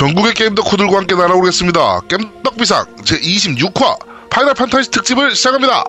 [0.00, 2.00] 전국의 게임 덕후들과 함께 날아오르겠습니다.
[2.08, 3.98] 겜덕 비상 제26화
[4.30, 5.84] Final Fantasy 특집을 시작합니다.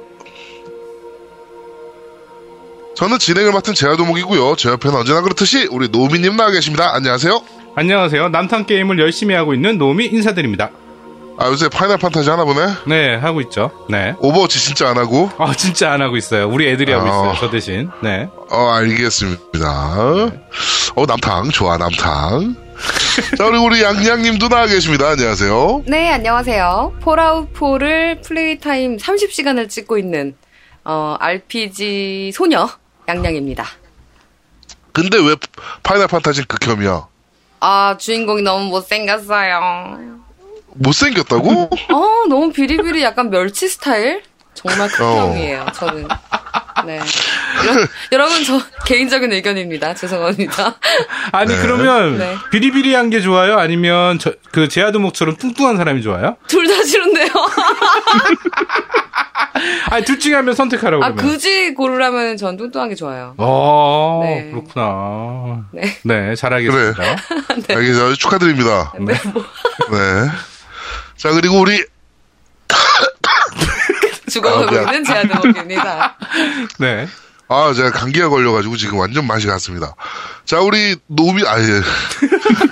[2.98, 4.58] 저는 진행을 맡은 제아두목이고요.
[4.58, 6.94] 제 옆에는 언제나 그렇듯이 우리 노미님 나와 계십니다.
[6.94, 7.42] 안녕하세요.
[7.78, 8.28] 안녕하세요.
[8.28, 10.72] 남탕 게임을 열심히 하고 있는 노미 인사드립니다.
[11.38, 12.66] 아 요새 Final Fantasy 하나 보네.
[12.88, 13.72] 네, 하고 있죠.
[13.88, 14.14] 네.
[14.20, 15.30] Overwatch 진짜 안 하고.
[15.38, 16.50] 아, 진짜 안 하고 있어요.
[16.50, 17.10] 우리 애들이 하고 아.
[17.10, 17.36] 있어요.
[17.40, 17.90] 저 대신.
[18.04, 18.28] 네.
[18.50, 19.96] 어 알겠습니다.
[20.96, 22.71] 어 남탕 좋아 남탕.
[23.38, 25.10] 자 그리고 우리 양양님도 나와 계십니다.
[25.10, 25.84] 안녕하세요.
[25.88, 26.98] 네, 안녕하세요.
[27.02, 30.36] Fallout 4를 플레이 타임 30시간을 찍고 있는
[30.84, 32.70] 어, RPG 소녀
[33.08, 33.66] 양양입니다.
[34.94, 35.36] 근데 왜
[35.84, 37.08] Final Fantasy 극혐이야?
[37.60, 40.20] 아, 주인공이 너무 못생겼어요.
[40.74, 41.70] 못생겼다고?
[41.92, 44.24] 어, 너무 비리비리 약간 멸치 스타일?
[44.54, 46.08] 정말 극혐이에요, 저는.
[46.86, 47.00] 네.
[47.68, 49.94] 여러- 여러분, 저 개인적인 의견입니다.
[49.96, 50.76] 죄송합니다.
[51.32, 51.62] 아니, 네.
[51.62, 52.36] 그러면 네.
[52.52, 53.58] 비리비리한 게 좋아요?
[53.58, 56.38] 아니면 저, 그 제아두목처럼 뚱뚱한 사람이 좋아요?
[56.48, 57.28] 둘 다 싫은데요?
[59.92, 61.32] 아니, 둘 중에 한명 선택하라고 아, 그러면.
[61.34, 63.34] 굳이 고르라면 전 뚱뚱한 게 좋아요.
[63.38, 64.50] 어, 네.
[64.52, 65.66] 그렇구나.
[65.74, 65.98] 네.
[66.04, 67.04] 네, 잘하겠습니다.
[67.70, 68.16] 알겠습니다.
[68.16, 68.94] 축하드립니다.
[69.00, 69.44] 네, 뭐,
[69.92, 70.30] 네.
[71.18, 71.84] 자, 그리고 우리,
[74.32, 74.82] 죽어가고 아.
[74.82, 76.18] 있는 제아두목입니다.
[76.80, 77.08] 네.
[77.48, 79.94] 아, 제가 감기가 걸려가지고 지금 완전 맛이 갔습니다.
[80.46, 81.82] 자, 우리 노미, 아, 예.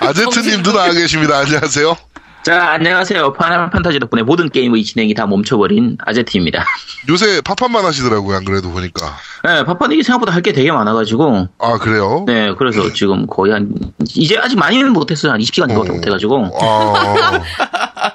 [0.00, 1.38] 아제트님도 나와 계십니다.
[1.38, 1.96] 안녕하세요.
[2.42, 3.34] 자, 안녕하세요.
[3.34, 6.64] Final Fantasy 덕분에 모든 게임의 진행이 다 멈춰버린 아제트입니다.
[7.10, 8.34] 요새 파판만 하시더라고요.
[8.38, 9.14] 안 그래도 보니까.
[9.44, 12.24] 네, 파판이이 생각보다 할 게 되게 많아가지고, 아, 그래요?
[12.26, 13.70] 네, 그래서 지금 거의 한,
[14.16, 15.32] 이제 아직 많이는 못했어요.
[15.32, 15.94] 한 20시간 정도 어.
[15.96, 16.58] 못해가지고.
[16.62, 17.40] 아,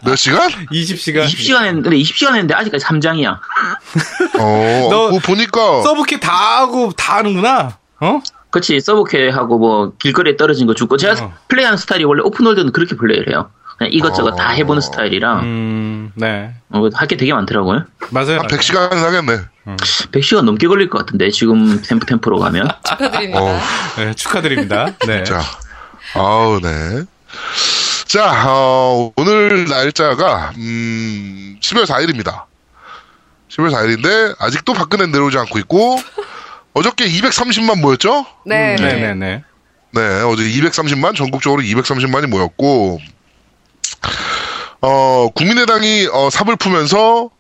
[0.04, 0.50] 몇 시간?
[0.72, 1.26] 20시간.
[1.28, 3.38] 20시간 했는데, 20시간 했는데 아직까지 3장이야.
[4.40, 5.84] 어, 너 그거 보니까.
[5.84, 6.32] 서브키 다
[6.62, 7.78] 하고 다 하는구나?
[8.02, 8.22] 어?
[8.50, 11.34] 그치, 서브캐하고 뭐, 길거리에 떨어진 거 죽고, 제가 어.
[11.48, 13.52] 플레이하는 스타일이 원래 오픈월드는 그렇게 플레이를 해요.
[13.78, 14.36] 그냥 이것저것 어.
[14.36, 16.54] 다 해보는 스타일이라, 음, 네.
[16.70, 17.86] 어, 할게 되게 많더라고요.
[18.10, 18.40] 맞아요.
[18.40, 19.40] 한 100시간 하겠네.
[19.66, 22.70] 100시간 넘게 걸릴 것 같은데, 지금 템프 템프로 가면.
[22.88, 23.42] 축하드립니다.
[23.42, 23.60] 어.
[23.98, 24.88] 네, 축하드립니다.
[25.06, 25.24] 네.
[25.26, 25.42] 자,
[26.14, 27.04] 아우, 네.
[28.06, 32.44] 자, 어, 오늘 날짜가, 음, 10월 4일입니다.
[33.50, 36.00] 10월 4일인데, 아직도 박근혜 내려오지 않고 있고,
[36.74, 38.26] 어저께 230만 모였죠?
[38.46, 38.76] 네.
[38.78, 39.44] 네, 네, 네.
[39.92, 43.00] 네, 어제 230만, 전국적으로 230만이 모였고,
[44.88, 47.32] 어, 국민의당이, 어, 삽을 풀면서,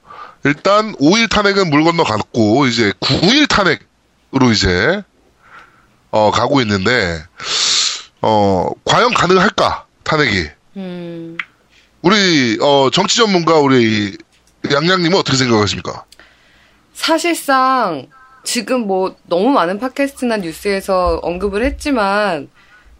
[0.45, 5.03] 일단 5일 탄핵은 물 건너 갔고, 이제 9일 탄핵으로 이제,
[6.09, 7.21] 어, 가고 있는데,
[8.23, 9.85] 어, 과연 가능할까?
[10.03, 10.47] 탄핵이.
[10.77, 11.37] 음,
[12.01, 14.17] 우리, 어, 정치 전문가, 우리,
[14.71, 16.03] 양양님은 어떻게 생각하십니까?
[16.95, 18.07] 사실상
[18.43, 22.49] 지금 뭐 너무 많은 팟캐스트나 뉴스에서 언급을 했지만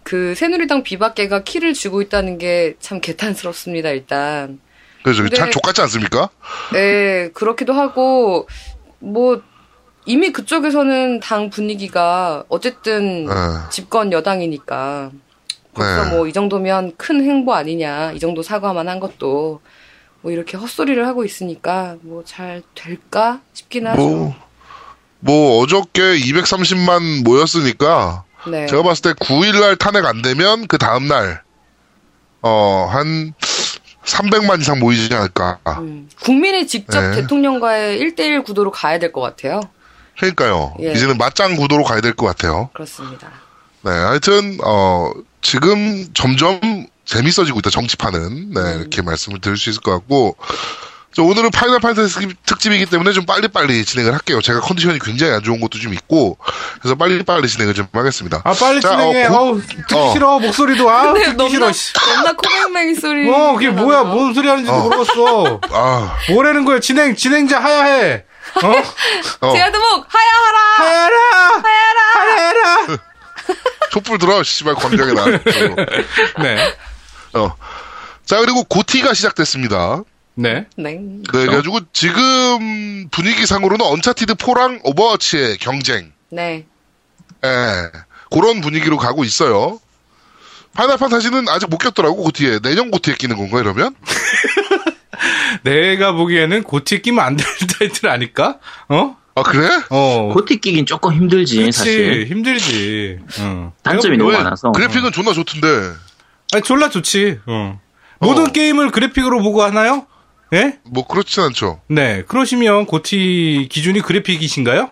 [0.06, 4.60] 그 새누리당 비박계가 키를 쥐고 있다는 게 참 개탄스럽습니다, 일단.
[5.04, 6.30] 그래서 근데- 참 족같지 않습니까?
[6.74, 8.48] 네, 그렇기도 하고
[9.00, 9.42] 뭐
[10.06, 13.34] 이미 그쪽에서는 당 분위기가 어쨌든 네.
[13.72, 15.10] 집권 여당이니까
[15.74, 16.16] 벌써 네.
[16.16, 19.62] 뭐이 정도면 큰 행보 아니냐 이 정도 사과만 한 것도
[20.22, 24.00] 뭐 이렇게 헛소리를 하고 있으니까 뭐 잘 될까 싶긴 하죠.
[24.02, 24.36] 뭐,
[25.19, 28.68] 뭐, 어저께 230만 모였으니까, 네.
[28.68, 31.42] 제가 봤을 때 9일날 탄핵 안 되면 그 다음날
[32.42, 33.33] 어 한
[34.06, 35.57] 300만 이상 모이지 않을까.
[35.80, 37.15] 음, 국민이 직접 네.
[37.21, 39.62] 대통령과의 1대1 구도로 가야 될 것 같아요.
[40.18, 40.75] 그러니까요.
[40.81, 40.92] 예.
[40.94, 42.69] 이제는 맞짱 구도로 가야 될 것 같아요.
[42.74, 43.30] 그렇습니다.
[43.81, 45.12] 네, 하여튼 어
[45.42, 46.59] 지금 점점
[47.06, 48.80] 재밌어지고 있다 정치판은 네 음.
[48.81, 50.38] 이렇게 말씀을 드릴 수 있을 것 같고.
[51.16, 54.42] 저 오늘은 Final Fantasy 특집이기 때문에 좀 빨리빨리 진행을 할게요.
[54.42, 56.38] 제가 컨디션이 굉장히 안 좋은 것도 좀 있고,
[56.82, 58.42] 그래서 빨리빨리 진행을 좀 하겠습니다.
[58.44, 59.26] 아, 빨리 자, 진행해.
[59.28, 60.12] 어, 고- 어, 우 듣기 어.
[60.12, 60.40] 싫어.
[60.40, 60.90] 목소리도.
[60.90, 61.72] 아, 근데 듣기 너무나 싫어.
[61.72, 61.94] 씨.
[61.94, 63.30] 너무나 코맹맹이 소리.
[63.30, 64.04] 어, 그게 뭐야?
[64.04, 64.82] 뭔 소리 하는지도 어.
[64.84, 65.62] 모르겠어.
[65.72, 66.82] 아, 뭐라는 거야?
[66.82, 68.26] 진행, 진행자 하야해.
[68.62, 69.48] 어?
[69.48, 70.60] 어, 제아두목 하야하라.
[70.78, 71.62] 하야라!
[71.64, 72.36] 하야라.
[72.36, 72.98] 하야라!
[73.92, 75.26] 촛불 들어, 씨발, 광장에 나.
[76.44, 76.74] 네.
[77.36, 77.56] 어.
[78.26, 80.02] 자, 그리고 GOTY가 시작됐습니다.
[80.36, 80.66] 네.
[80.76, 81.00] 네.
[81.00, 86.12] 네, 그래가지고 지금 분위기상으로는 Uncharted 4랑 오버워치의 경쟁.
[86.30, 86.66] 네.
[87.44, 87.50] 예.
[88.32, 89.80] 그런 분위기로 가고 있어요.
[90.74, 92.60] Final Fantasy는 아직 못 꼈더라고, GOTY에.
[92.60, 93.96] 내년 GOTY에 끼는 건가, 이러면?
[95.64, 97.46] 내가 보기에는 GOTY에 끼면 안될
[97.80, 98.60] 타이틀 아닐까?
[98.90, 99.16] 어?
[99.36, 99.70] 아, 그래?
[99.90, 100.31] 어.
[100.34, 102.26] GOTY 끼긴 조금 힘들지, 그치, 사실.
[102.28, 103.20] 힘들지.
[103.40, 103.72] 응.
[103.84, 104.44] 단점이 내가 너무 왜?
[104.44, 104.72] 많아서.
[104.74, 105.68] 그래픽은 존나 좋던데.
[106.54, 107.40] 아니, 졸라 좋지.
[107.46, 107.80] 어.
[108.20, 110.08] 모든 게임을 그래픽으로 보고 하나요?
[110.56, 110.80] 예?
[110.84, 111.81] 뭐, 그렇진 않죠.
[111.88, 112.24] 네.
[112.28, 114.90] 그러시면 GOTY 기준이 그래픽이신가요?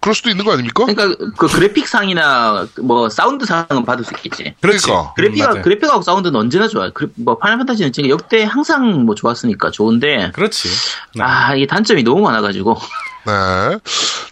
[0.00, 0.86] 그럴 수도 있는 거 아닙니까?
[0.86, 4.54] 그러니까 그 그래픽상이나 뭐 사운드상은 받을 수 있겠지.
[4.60, 4.86] 그렇지.
[4.86, 5.12] 그러니까.
[5.14, 5.62] 그래픽하, 음.
[5.62, 6.92] 그래픽하고 사운드는 언제나 좋아요.
[6.94, 10.68] 그래- 뭐 Final Fantasy는 지금 역대 항상 뭐 좋았으니까 좋은데 그렇지.
[11.16, 11.24] 네.
[11.24, 12.76] 아 이게 단점이 너무 많아가지고
[13.26, 13.78] 네.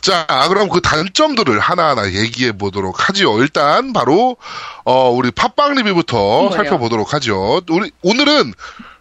[0.02, 3.40] 자, 그럼 그 단점들을 하나하나 얘기해 보도록 하죠.
[3.42, 4.36] 일단 바로
[4.84, 6.50] 어 우리 팟빵 리뷰부터 뭐예요?
[6.52, 7.60] 살펴보도록 하죠.
[7.70, 8.52] 우리 오늘은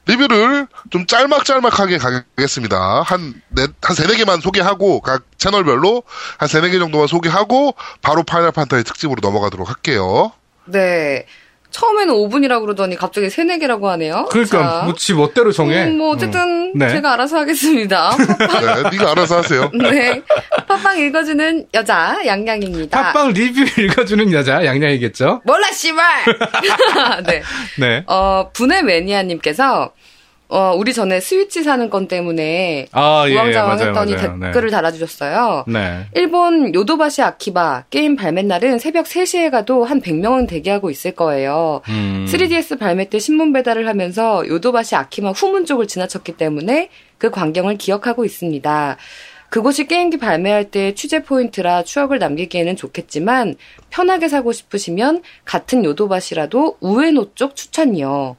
[0.07, 3.01] 리뷰를 좀 짤막짤막하게 가겠습니다.
[3.01, 6.03] 한, 네, 한 세네 개만 소개하고, 각 채널별로
[6.37, 10.31] 한 세네 개 정도만 소개하고, 바로 Final Fantasy 특집으로 넘어가도록 할게요.
[10.65, 11.25] 네.
[11.75, 14.27] 처음에는 5분이라고 그러더니 갑자기 3, 4개라고 하네요.
[14.31, 15.83] 그러니까 자, 뭐지 멋대로 정해.
[15.83, 16.71] 음, 뭐 어쨌든 음.
[16.73, 16.87] 네.
[16.87, 18.15] 제가 알아서 하겠습니다.
[18.15, 19.69] 네, 네가 알아서 하세요.
[19.75, 20.21] 네.
[20.67, 23.11] 팟빵 읽어주는 여자 양양입니다.
[23.11, 25.41] 팟빵 리뷰 읽어주는 여자 양양이겠죠?
[25.43, 26.05] 몰라 씨발.
[27.27, 27.43] 네.
[27.77, 28.03] 네.
[28.07, 29.91] 어 분해 매니아님께서
[30.47, 34.37] 어 우리 전에 스위치 사는 건 때문에 아, 예, 우왕좌왕 맞아요, 했더니 맞아요.
[34.37, 34.45] 네.
[34.47, 35.65] 댓글을 달아주셨어요.
[35.67, 36.05] 네.
[36.13, 41.81] 일본 요도바시 아키바 게임 발매 날은 새벽 3시에 가도 한 100명은 대기하고 있을 거예요.
[41.89, 42.27] 음.
[42.29, 48.23] 3DS 발매 때 신문 배달을 하면서 요도바시 아키바 후문 쪽을 지나쳤기 때문에 그 광경을 기억하고
[48.23, 48.97] 있습니다.
[49.49, 53.55] 그곳이 게임기 발매할 때 취재 포인트라 추억을 남기기에는 좋겠지만
[53.89, 58.35] 편하게 사고 싶으시면 같은 요도바시라도 우에노 쪽 추천이요.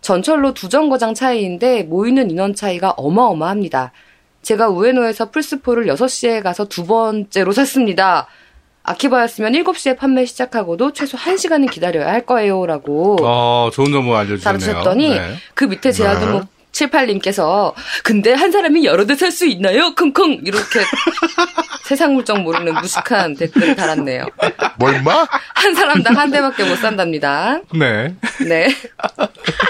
[0.00, 3.92] 전철로 두 정거장 차이인데 모이는 인원 차이가 어마어마합니다.
[4.42, 8.26] 제가 우에노에서 플스4를 6시에 가서 두 번째로 샀습니다.
[8.82, 12.64] 아키바였으면 7시에 판매 시작하고도 최소 1시간은 기다려야 할 거예요.
[12.64, 14.58] 라고 어, 좋은 정보 알려주셨네요.
[14.58, 15.34] 다루셨더니 네.
[15.54, 17.74] 그 밑에 제아두목 78님께서
[18.04, 19.94] 근데 한 사람이 여러 대 살 수 있나요?
[19.94, 20.80] 킁킁 이렇게
[21.84, 24.26] 세상 물정 모르는 무식한 댓글을 달았네요.
[24.78, 25.26] 뭐, 임마?
[25.54, 27.60] 한 사람당 한 대밖에 못 산답니다.
[27.74, 28.14] 네.
[28.46, 28.68] 네.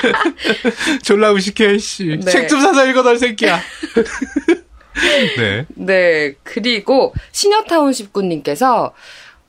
[1.02, 2.18] 졸라 무식해, 씨.
[2.22, 2.30] 네.
[2.30, 3.60] 책좀 사서 읽어달, 새끼야.
[5.38, 5.66] 네.
[5.74, 6.34] 네.
[6.42, 8.92] 그리고 시녀타운 19님께서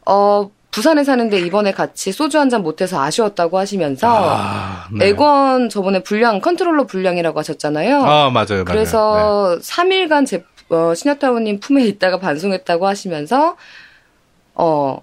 [0.05, 5.07] 어 부산에 사는데 이번에 같이 소주 한 잔 못해서 아쉬웠다고 하시면서 아, 네.
[5.07, 8.03] 엑원 저번에 불량 컨트롤러 불량이라고 하셨잖아요.
[8.03, 8.63] 아, 맞아요, 맞아요.
[8.65, 13.55] 그래서 3일간 제, 어, 신여타운님 품에 있다가 반송했다고 하시면서,
[14.55, 15.01] 어,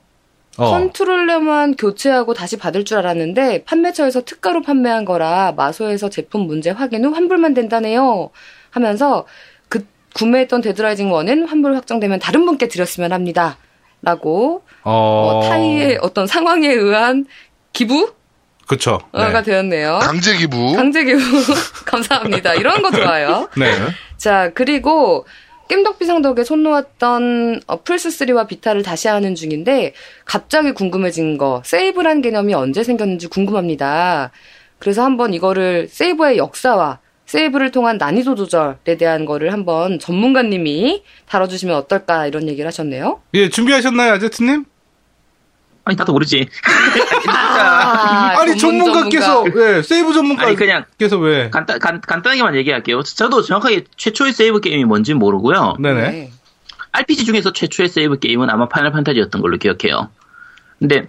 [0.58, 0.64] 네.
[0.64, 0.70] 어.
[0.70, 7.10] 컨트롤러만 교체하고 다시 받을 줄 알았는데, 판매처에서 특가로 판매한 거라 마소에서 제품 문제 확인 후
[7.14, 8.30] 환불만 된다네요.
[8.70, 9.24] 하면서,
[9.68, 13.56] 그, 구매했던 데드라이징 원은 환불 확정되면 다른 분께 드렸으면 합니다.
[14.02, 17.26] 라고, 어, 어, 타의 어떤 상황에 의한
[17.72, 18.12] 기부가
[18.68, 18.98] 그쵸.
[19.14, 19.42] 네.
[19.42, 19.98] 되었네요.
[20.02, 20.74] 강제 기부.
[20.76, 21.20] 강제 기부.
[21.86, 22.54] 감사합니다.
[22.54, 23.48] 이런 거 좋아요.
[23.56, 23.72] 네.
[24.18, 25.26] 자, 그리고
[25.68, 32.54] 겜덕비상 덕에 손 놓았던 어, 플스3와 비타를 다시 하는 중인데 갑자기 궁금해진 거 세이브란 개념이
[32.54, 34.32] 언제 생겼는지 궁금합니다.
[34.78, 42.26] 그래서 한번 이거를 세이브의 역사와 세이브를 통한 난이도 조절에 대한 거를 한번 전문가님이 다뤄주시면 어떨까
[42.26, 43.20] 이런 얘기를 하셨네요.
[43.34, 44.64] 예, 준비하셨나요, 아제트님?
[45.84, 46.48] 아니 나도 모르지.
[47.28, 50.84] 아, 아니, 전문 전문가께서, 예, 세이브 전문가께서 아니, 그냥
[51.20, 51.50] 왜?
[51.50, 53.02] 간단 간, 간단하게만 얘기할게요.
[53.02, 55.76] 저도 정확하게 최초의 세이브 게임이 뭔지 모르고요.
[55.80, 56.10] 네네.
[56.10, 56.30] 네.
[56.92, 60.08] RPG 중에서 최초의 세이브 게임은 아마 파이널 판타지였던 걸로 기억해요.
[60.78, 61.08] 근데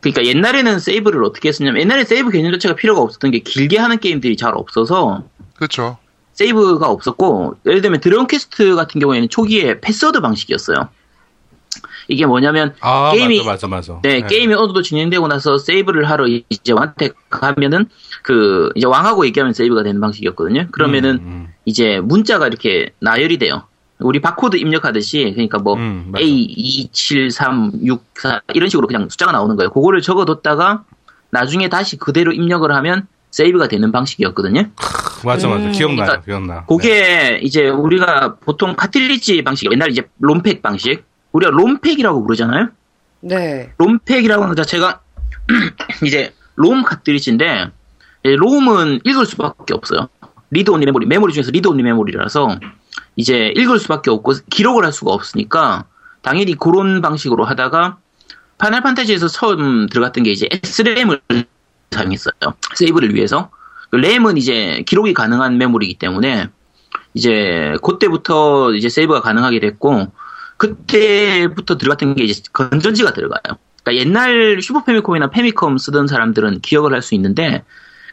[0.00, 4.36] 그러니까 옛날에는 세이브를 어떻게 했었냐면 옛날에 세이브 개념 자체가 필요가 없었던 게 길게 하는 게임들이
[4.36, 5.24] 잘 없어서
[5.60, 5.98] 그렇죠.
[6.32, 10.88] 세이브가 없었고 예를 들면 드래곤 퀘스트 같은 경우에는 초기에 패스워드 방식이었어요.
[12.08, 14.00] 이게 뭐냐면 아, 게임이 맞아, 맞아, 맞아.
[14.02, 17.86] 네, 게임이 어느 정도 진행되고 나서 세이브를 하러 이제 왕한테 가면은
[18.22, 20.68] 그 이제 왕하고 얘기하면 세이브가 되는 방식이었거든요.
[20.70, 21.54] 그러면은 음, 음.
[21.66, 23.64] 이제 문자가 이렇게 나열이 돼요.
[23.98, 26.10] 우리 바코드 입력하듯이 그러니까 뭐 음.
[26.16, 29.70] A 2 7 3 6 4 이런 식으로 그냥 숫자가 나오는 거예요.
[29.70, 30.84] 그거를 적어뒀다가
[31.28, 34.70] 나중에 다시 그대로 입력을 하면 세이브가 되는 방식이었거든요.
[35.24, 35.64] 맞아, 맞아.
[35.64, 36.64] 음, 기억나요, 그러니까 기억나.
[36.66, 42.68] 그게 이제 우리가 보통 카트리지 방식, 옛날 이제 롬팩 방식, 우리가 롬팩이라고 부르잖아요.
[43.20, 43.72] 네.
[43.78, 45.00] 롬팩이라고 하는 것 자체가
[46.04, 47.70] 이제 롬 카트리지인데
[48.24, 50.08] 예, 롬은 읽을 수밖에 없어요.
[50.50, 52.58] read only memory, 메모리 중에서 read only memory라서
[53.16, 55.84] 이제 읽을 수밖에 없고 기록을 할 수가 없으니까
[56.22, 57.98] 당연히 그런 방식으로 하다가
[58.58, 61.20] 파이널 판타지에서 처음 들어갔던 게 이제 S램을
[61.90, 62.34] 사용했어요.
[62.74, 63.50] 세이브를 위해서.
[63.90, 66.48] 그 램은 이제 기록이 가능한 메모리이기 때문에
[67.14, 70.12] 이제 그때부터 이제 세이브가 가능하게 됐고
[70.56, 73.58] 그때부터 들어갔던 게 이제 건전지가 들어가요.
[73.82, 77.64] 그러니까 옛날 슈퍼 패미컴이나 패미컴 쓰던 사람들은 기억을 할 수 있는데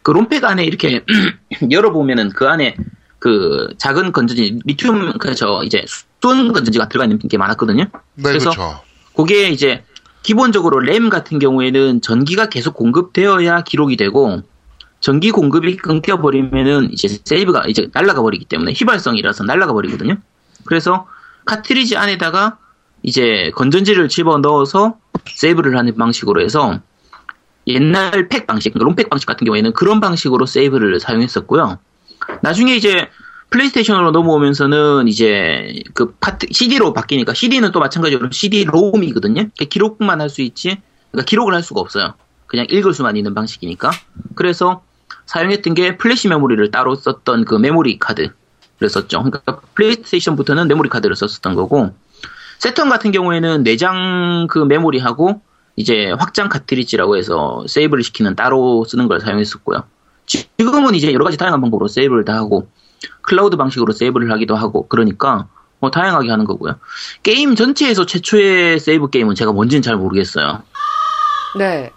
[0.01, 1.03] 그 롬팩 안에 이렇게
[1.69, 2.75] 열어보면은 그 안에
[3.19, 5.83] 그 작은 건전지 리튬 그저 이제
[6.21, 7.83] 수은 건전지가 들어가 있는 게 많았거든요.
[8.15, 8.81] 네, 그래서 그렇죠.
[9.15, 9.83] 그게 이제
[10.23, 14.41] 기본적으로 램 같은 경우에는 전기가 계속 공급되어야 기록이 되고
[14.99, 20.17] 전기 공급이 끊겨 버리면은 이제 세이브가 이제 날아가 버리기 때문에 휘발성이라서 날아가 버리거든요.
[20.65, 21.07] 그래서
[21.45, 22.57] 카트리지 안에다가
[23.03, 26.79] 이제 건전지를 집어 넣어서 세이브를 하는 방식으로 해서
[27.67, 31.79] 옛날 팩 방식, 그러니까 롬팩 방식 같은 경우에는 그런 방식으로 세이브를 사용했었고요.
[32.41, 33.09] 나중에 이제
[33.49, 39.47] 플레이스테이션으로 넘어오면서는 이제 그 파트 CD로 바뀌니까 CD는 또 마찬가지로 CD 롬이거든요.
[39.69, 42.13] 기록만 할 수 있지, 그러니까 기록을 할 수가 없어요.
[42.47, 43.91] 그냥 읽을 수만 있는 방식이니까.
[44.35, 44.83] 그래서
[45.27, 48.33] 사용했던 게 플래시 메모리를 따로 썼던 그 메모리 카드를
[48.89, 49.23] 썼죠.
[49.23, 51.93] 그러니까 플레이스테이션부터는 메모리 카드를 썼었던 거고,
[52.57, 55.41] 새턴 같은 경우에는 내장 그 메모리하고
[55.75, 59.83] 이제 확장 카트리지라고 해서 세이브를 시키는 따로 쓰는 걸 사용했었고요.
[60.25, 62.67] 지금은 이제 여러 가지 다양한 방법으로 세이브를 다 하고
[63.21, 65.47] 클라우드 방식으로 세이브를 하기도 하고 그러니까
[65.79, 66.79] 뭐 다양하게 하는 거고요.
[67.21, 70.63] 게임 전체에서 최초의 세이브 게임은 제가 뭔지는 잘 모르겠어요.
[71.57, 71.91] 네.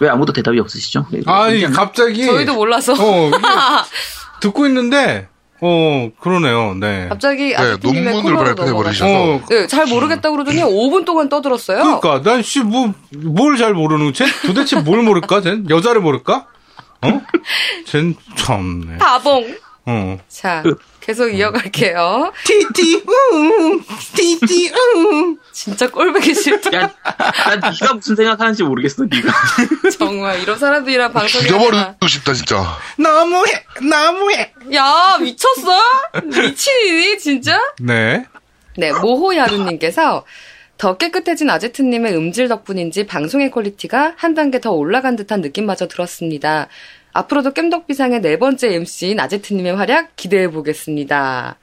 [0.00, 1.06] 왜 아무도 대답이 없으시죠?
[1.26, 2.26] 아니, 갑자기.
[2.26, 2.92] 저희도 몰라서.
[2.92, 3.30] 어,
[4.40, 5.28] 듣고 있는데,
[5.62, 7.06] 어, 그러네요, 네.
[7.08, 8.72] 갑자기 네, 논문을 발표해.
[8.72, 9.06] 버리셔서.
[9.36, 11.82] 어, 네, 잘 모르겠다 그러더니 5분 동안 떠들었어요.
[12.00, 15.58] 그러니까, 난, 씨, 뭐, 뭘 잘 모르는, 쟤 도대체 뭘 모를까, 쟤?
[15.70, 16.46] 여자를 모를까?
[17.02, 17.20] 어?
[17.86, 18.98] 쟨, 참네.
[18.98, 19.54] 바봉.
[19.86, 20.18] 어.
[20.28, 20.64] 자,
[21.00, 22.32] 계속 이어갈게요.
[22.44, 23.80] 티티, 응,
[24.14, 25.38] 티티, 응.
[25.52, 26.72] 진짜 꼴보기 싫다.
[26.76, 26.92] 야,
[27.46, 29.32] 난 네가 무슨 생각하는지 모르겠어, 네가.
[29.96, 32.78] 정말 이런 사람들이랑 방송이 죽여버리고 싶다, 진짜.
[32.98, 34.52] 너무해, 너무해.
[34.74, 35.80] 야 미쳤어?
[36.24, 37.60] 미친이니 진짜?
[37.80, 38.26] 네.
[38.76, 40.24] 네 모호야루님께서
[40.78, 46.68] 더 깨끗해진 아제트님의 음질 덕분인지 방송의 퀄리티가 한 단계 더 올라간 듯한 느낌마저 들었습니다.
[47.16, 51.56] 앞으로도 겜덕비상의 네 번째 MC인 아제트님의 활약 기대해 보겠습니다.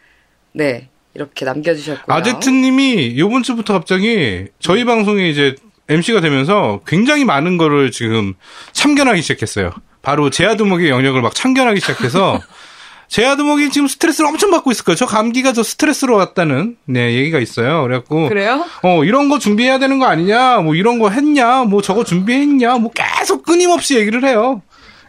[0.53, 2.15] 네 이렇게 남겨주셨고요.
[2.15, 5.55] 아제트님이 요번 주부터 갑자기 저희 방송에 이제
[5.89, 8.33] MC가 되면서 굉장히 많은 거를 지금
[8.71, 9.71] 참견하기 시작했어요.
[10.01, 12.41] 바로 제아두목의 영역을 막 참견하기 시작해서
[13.09, 14.95] 제아두목이 지금 스트레스를 엄청 받고 있을 거예요.
[14.95, 17.83] 저 감기가 저 스트레스로 왔다는 네 얘기가 있어요.
[17.83, 18.65] 그래갖고 그래요?
[18.81, 22.91] 어 이런 거 준비해야 되는 거 아니냐, 뭐 이런 거 했냐, 뭐 저거 준비했냐, 뭐
[22.91, 24.63] 계속 끊임없이 얘기를 해요.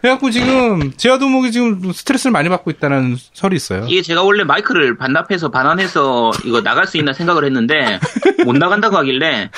[0.04, 3.86] 그래갖고 지금 제아두목이 지금 스트레스를 많이 받고 있다는 설이 있어요.
[3.88, 7.98] 이게 제가 원래 마이크를 반납해서 반환해서 이거 나갈 수 있나 생각을 했는데
[8.44, 9.50] 못 나간다고 하길래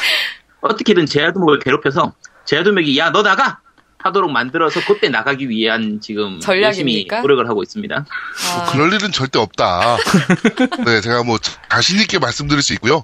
[0.60, 2.12] 어떻게든 제아두목을 괴롭혀서
[2.44, 3.58] 제아두목이 야 너 나가
[4.06, 7.20] 하도록 만들어서 그때 나가기 위한 지금 열심히 전략입니까?
[7.20, 8.06] 노력을 하고 있습니다.
[8.06, 9.96] 아, 그럴 일은 절대 없다.
[10.86, 11.38] 네, 제가 뭐
[11.70, 13.02] 자신 있게 말씀드릴 수 있고요.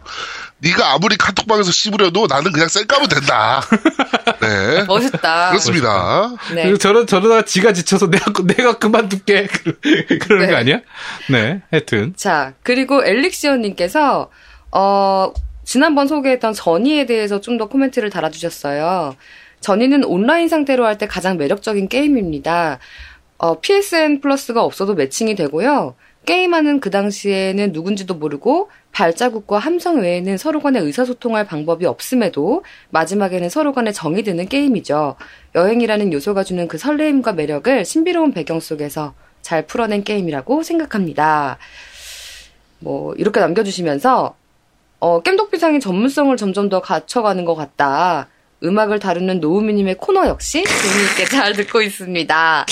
[0.59, 3.61] 네가 아무리 카톡방에서 씹으려도 나는 그냥 셀까면 된다.
[4.41, 5.49] 네, 멋있다.
[5.51, 6.31] 그렇습니다.
[6.55, 6.63] 네.
[6.63, 9.49] 그리고 저러, 저러다가 지가 지쳐서 내가, 내가 그만둘게.
[10.23, 10.53] 그러는 네.
[10.53, 10.81] 거 아니야?
[11.31, 12.15] 네, 하여튼.
[12.17, 14.31] 자, 그리고 엘릭시오님께서,
[14.71, 15.33] 어,
[15.65, 19.15] 지난번 소개했던 전이에 대해서 좀 더 코멘트를 달아주셨어요.
[19.63, 22.79] 전이는 온라인 상태로 할 때 가장 매력적인 게임입니다.
[23.39, 25.95] 어, PSN 플러스가 없어도 매칭이 되고요.
[26.27, 33.73] 게임하는 그 당시에는 누군지도 모르고 발자국과 함성 외에는 서로 간에 의사소통할 방법이 없음에도 마지막에는 서로
[33.73, 35.17] 간에 정이 드는 게임이죠.
[35.55, 41.59] 여행이라는 요소가 주는 그 설레임과 매력을 신비로운 배경 속에서 잘 풀어낸 게임이라고 생각합니다.
[42.79, 44.37] 뭐 이렇게 남겨주시면서
[45.01, 48.29] 어, 깸독비상의 전문성을 점점 더 갖춰가는 것 같다.
[48.65, 52.67] 음악을 다루는 노우미님의 코너 역시 재미있게 잘 듣고 있습니다.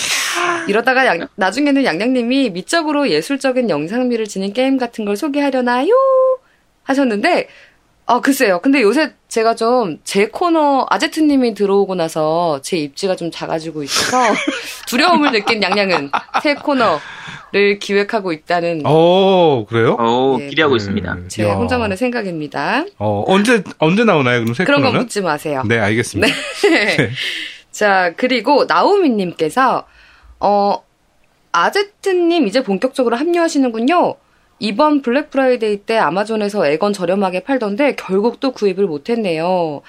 [0.68, 5.88] 이러다가 양- 나중에는 양양님이 미적으로 예술적인 영상미를 지닌 게임 같은 걸 소개하려나요?
[6.84, 7.48] 하셨는데,
[8.12, 8.58] 아, 글쎄요.
[8.60, 14.18] 근데 요새 제가 좀 제 코너, 아제트님이 들어오고 나서 제 입지가 좀 작아지고 있어서
[14.88, 16.10] 두려움을 느낀 양양은
[16.42, 19.96] 새 코너를 기획하고 있다는 어, 그래요?
[20.00, 20.48] 어 네.
[20.48, 20.76] 기대하고 네.
[20.78, 21.16] 있습니다.
[21.28, 21.54] 제 야.
[21.54, 22.84] 혼자만의 생각입니다.
[22.98, 24.40] 어, 언제, 언제 나오나요?
[24.40, 25.04] 그럼 새 그런 거 코너는?
[25.04, 25.62] 묻지 마세요.
[25.68, 26.34] 네, 알겠습니다.
[27.70, 29.86] 자, 그리고 나우미님께서,
[30.40, 30.82] 어,
[31.52, 34.16] 아제트님 이제 본격적으로 합류하시는군요.
[34.60, 39.80] 이번 블랙 프라이데이 때 아마존에서 엑원 저렴하게 팔던데 결국 또 구입을 못했네요.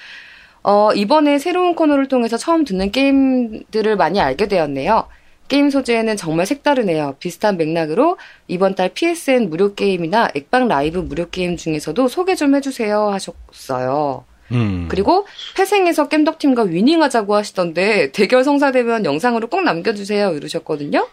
[0.64, 5.08] 어, 이번에 새로운 코너를 통해서 처음 듣는 게임들을 많이 알게 되었네요.
[5.50, 7.18] 게임 소재는 정말 색다르네요.
[7.20, 13.10] 비슷한 맥락으로 이번 달 PSN 무료 게임이나 엑박 라이브 무료 게임 중에서도 소개 좀 해주세요
[13.10, 14.24] 하셨어요.
[14.54, 14.88] 음.
[14.90, 15.26] 그리고
[15.60, 21.06] 회생에서 겜덕팀과 위닝하자고 하시던데 대결 성사되면 영상으로 꼭 남겨주세요 이러셨거든요.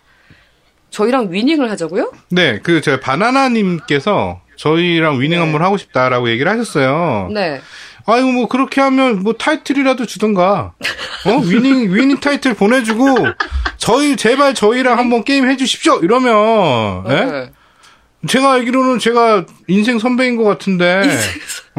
[0.90, 2.12] 저희랑 위닝을 하자고요?
[2.30, 5.44] 네, 그, 제가 바나나님께서 저희랑 위닝 네.
[5.44, 7.28] 한번 하고 싶다라고 얘기를 하셨어요.
[7.32, 7.60] 네.
[8.06, 10.72] 아유, 뭐, 그렇게 하면, 뭐, 타이틀이라도 주던가.
[11.26, 11.38] 어?
[11.44, 13.26] 위닝, 위닝 타이틀 보내주고,
[13.76, 15.98] 저희, 제발 저희랑 한번 게임 해주십시오!
[16.02, 17.24] 이러면, 예?
[17.24, 17.50] 네.
[18.26, 21.02] 제가 알기로는 제가 인생 선배인 것 같은데.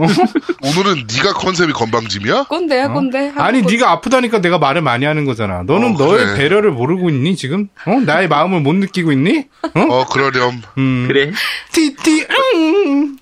[0.63, 2.43] 오늘은 네가 컨셉이 건방짐이야?
[2.43, 3.29] 꼰대야 꼰대.
[3.29, 3.41] 어?
[3.41, 5.63] 아니, 하고 네가 아프다니까 내가 말을 많이 하는 거잖아.
[5.63, 6.38] 너는 어, 너의 그래.
[6.38, 7.67] 배려를 모르고 있니, 지금?
[7.86, 8.00] 어?
[8.00, 9.48] 나의 마음을 못 느끼고 있니?
[9.75, 9.81] 어?
[9.81, 10.62] 어, 그러렴.
[10.77, 11.05] 음.
[11.10, 11.31] 그래
[11.74, 13.17] 티티, 음.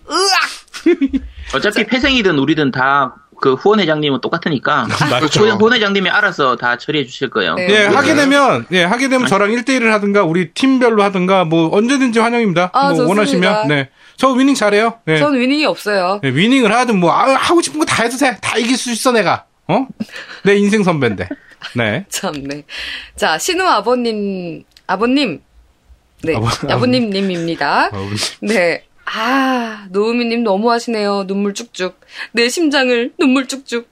[1.55, 4.87] 어차피 폐생이든 우리든 다 그 후원 회장님은 똑같으니까
[5.19, 5.47] 그렇죠.
[5.55, 7.55] 후원, 회장님이 알아서 다 처리해 주실 거예요.
[7.55, 7.63] 네.
[7.63, 7.85] 예, 네.
[7.87, 12.71] 하게 되면, 예, 하게 되면 저랑 1대1을 하든가, 우리 팀별로 하든가, 뭐, 언제든지 환영입니다.
[12.73, 13.09] 아, 뭐, 좋습니다.
[13.09, 13.89] 원하시면, 네.
[14.15, 14.99] 저 위닝 잘해요.
[15.07, 15.17] 예.
[15.19, 16.19] 전 위닝이 없어요.
[16.23, 18.37] 예, 위닝을 하든, 뭐, 아, 하고 싶은 거 다 해도 돼.
[18.41, 19.45] 다 이길 수 있어, 내가.
[19.67, 19.85] 어?
[20.43, 21.29] 내 인생 선배인데.
[21.75, 22.05] 네.
[22.09, 22.63] 참네.
[23.15, 25.41] 자, 신우 아버님, 아버님.
[26.23, 27.89] 네, 아버- 아버님 님입니다.
[27.93, 28.09] 어,
[28.41, 28.83] 네.
[29.09, 31.27] 아, 노우미님 너무하시네요.
[31.27, 31.99] 눈물 쭉쭉.
[32.33, 33.87] 내 심장을 눈물 쭉쭉.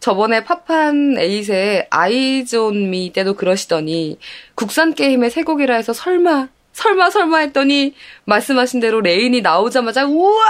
[0.00, 4.18] 저번에 파판 eight의 Eyes On Me 때도 그러시더니
[4.54, 10.44] 국산 게임의 세 곡이라 해서 설마 설마 설마 했더니 말씀하신 대로 레인이 나오자마자 우와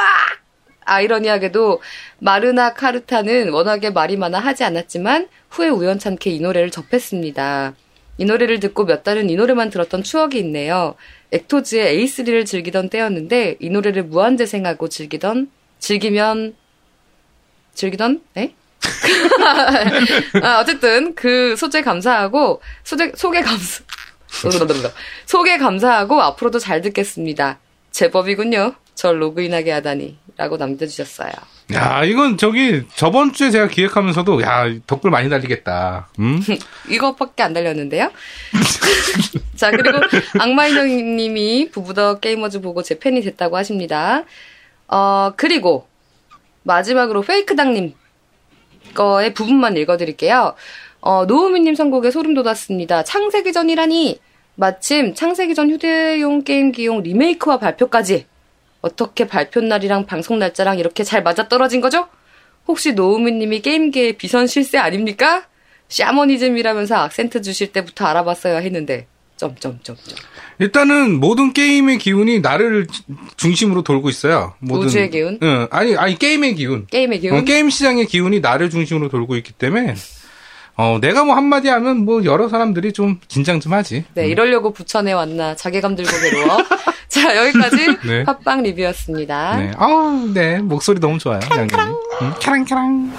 [0.85, 1.81] 아이러니하게도
[2.19, 7.75] 마르나 카르타는 워낙에 말이 많아 하지 않았지만 후에 우연찮게 이 노래를 접했습니다.
[8.19, 10.95] 이 노래를 듣고 몇 달은 이 노래만 들었던 추억이 있네요.
[11.37, 16.55] 액토즈의 A3를 즐기던 때였는데 이 노래를 무한재생하고 즐기던 즐기면
[17.75, 18.55] 즐기던 에?
[20.43, 23.83] 아, 어쨌든 그 소재 감사하고 소재 소개 감사
[25.27, 27.59] 소개 감사하고 앞으로도 잘 듣겠습니다.
[27.91, 28.75] 제법이군요.
[28.95, 31.33] 절 로그인하게 하다니 라고 남겨주셨어요.
[31.73, 36.09] 야, 이건 저기, 저번 주에 제가 기획하면서도, 야, 덧글 많이 달리겠다.
[36.21, 36.41] 음?
[36.89, 38.13] 이것밖에 안 달렸는데요.
[39.57, 39.99] 자, 그리고
[40.39, 44.23] 악마인형 님이 부부더 게이머즈 보고 제 팬이 됐다고 하십니다.
[44.87, 45.89] 어, 그리고
[46.63, 47.95] 마지막으로 페이크당 님
[48.95, 50.55] 거의 부분만 읽어 드릴게요.
[51.01, 53.05] 어, 노우미 님 선곡에 소름 돋았습니다.
[53.05, 54.21] 창세기 전이라니!
[54.55, 58.27] 마침 창세기 전 휴대용 게임기용 리메이크와 발표까지!
[58.87, 62.09] 어떻게 발표 날이랑 방송 날짜랑 이렇게 잘 맞아 떨어진 거죠?
[62.69, 65.47] 혹시 노우미님이 게임계의 비선 실세 아닙니까?
[65.89, 69.97] 샤머니즘이라면서 악센트 주실 때부터 알아봤어야 했는데 점점점점
[70.59, 72.87] 일단은 모든 게임의 기운이 나를
[73.37, 74.55] 중심으로 돌고 있어요.
[74.59, 75.39] 모든, 우주의 기운?
[75.43, 76.87] 응, 아니, 아니, 게임의 기운.
[76.87, 79.95] 게임의 기운 어, 게임 시장의 기운이 나를 중심으로 돌고 있기 때문에,
[80.79, 84.05] 어, 내가 뭐 한마디 하면 뭐 여러 사람들이 좀 긴장 좀 하지.
[84.15, 86.59] 네 이러려고 부천에 왔나 자괴감 들고 괴로워
[87.09, 88.25] 자 여기까지 네.
[88.25, 89.71] 팟빵 리뷰였습니다 네.
[89.77, 90.59] 아우, 네.
[90.59, 91.71] 목소리 너무 좋아요, 양념이.
[92.23, 93.13] 응, 캐랑캐랑.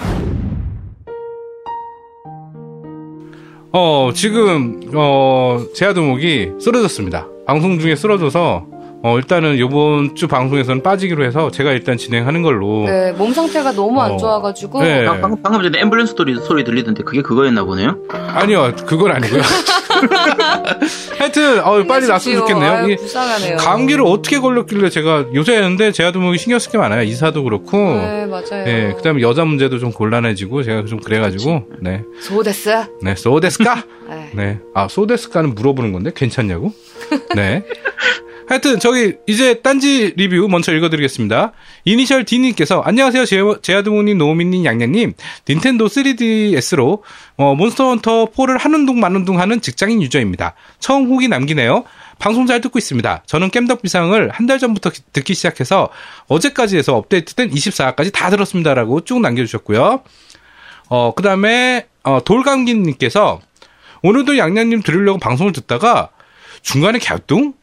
[3.74, 7.28] 어, 지금, 어, 제아도목이 쓰러졌습니다.
[7.46, 8.66] 방송 중에 쓰러져서,
[9.08, 12.84] 어, 일단은 요번 주 방송에서는 빠지기로 해서 제가 일단 진행하는 걸로.
[12.86, 14.18] 네 몸 상태가 너무 안 어.
[14.18, 15.06] 좋아가지고 네.
[15.06, 17.98] 방- 방금, 방금 전에 앰뷸런스 소리, 소리 들리던데 그게 그거였나 보네요.
[18.10, 19.42] 아니요, 그건 아니고요.
[21.18, 22.40] 하여튼, 어, 빨리 났으면.
[22.40, 22.70] 좋겠네요.
[22.72, 27.04] 아유, 이 불쌍하네요 감기를 어떻게 걸렸길래 제가 요새 했는데 제아도 목이 신경 쓸 게 많아요.
[27.04, 27.78] 이사도 그렇고.
[27.78, 32.04] 네 맞아요 네, 그 다음에 여자 문제도 좀 곤란해지고, 제가 좀 그래가지고, 네.
[32.20, 32.70] そうです
[33.02, 33.84] 네, そうですか?
[34.10, 34.30] 네.
[34.34, 34.60] 네.
[34.74, 36.74] 아, 소데스까는 물어보는 건데, 괜찮냐고?
[37.36, 37.64] 네.
[38.50, 41.52] 하여튼, 저기, 이제 딴지 리뷰 먼저 읽어드리겠습니다.
[41.84, 45.14] 이니셜 D님께서, 안녕하세요, 제, 제아드모님, 노우미님, 양양님.
[45.50, 47.02] 닌텐도 3DS로,
[47.36, 50.54] 어, 몬스터 헌터 4를 하는 둥 마는 둥 하는 직장인 유저입니다.
[50.80, 51.84] 처음 후기 남기네요.
[52.20, 53.24] 방송 잘 듣고 있습니다.
[53.26, 55.90] 저는 겜덕 비상을 한 달 전부터 기- 듣기 시작해서
[56.28, 60.04] 어제까지 해서 업데이트된 24화까지 다 들었습니다라고 쭉 남겨주셨고요.
[60.90, 63.42] 어, 그 다음에, 어, 돌감기님께서
[64.04, 66.10] 오늘도 양양님 들으려고 방송을 듣다가
[66.62, 67.54] 중간에 갸우뚱?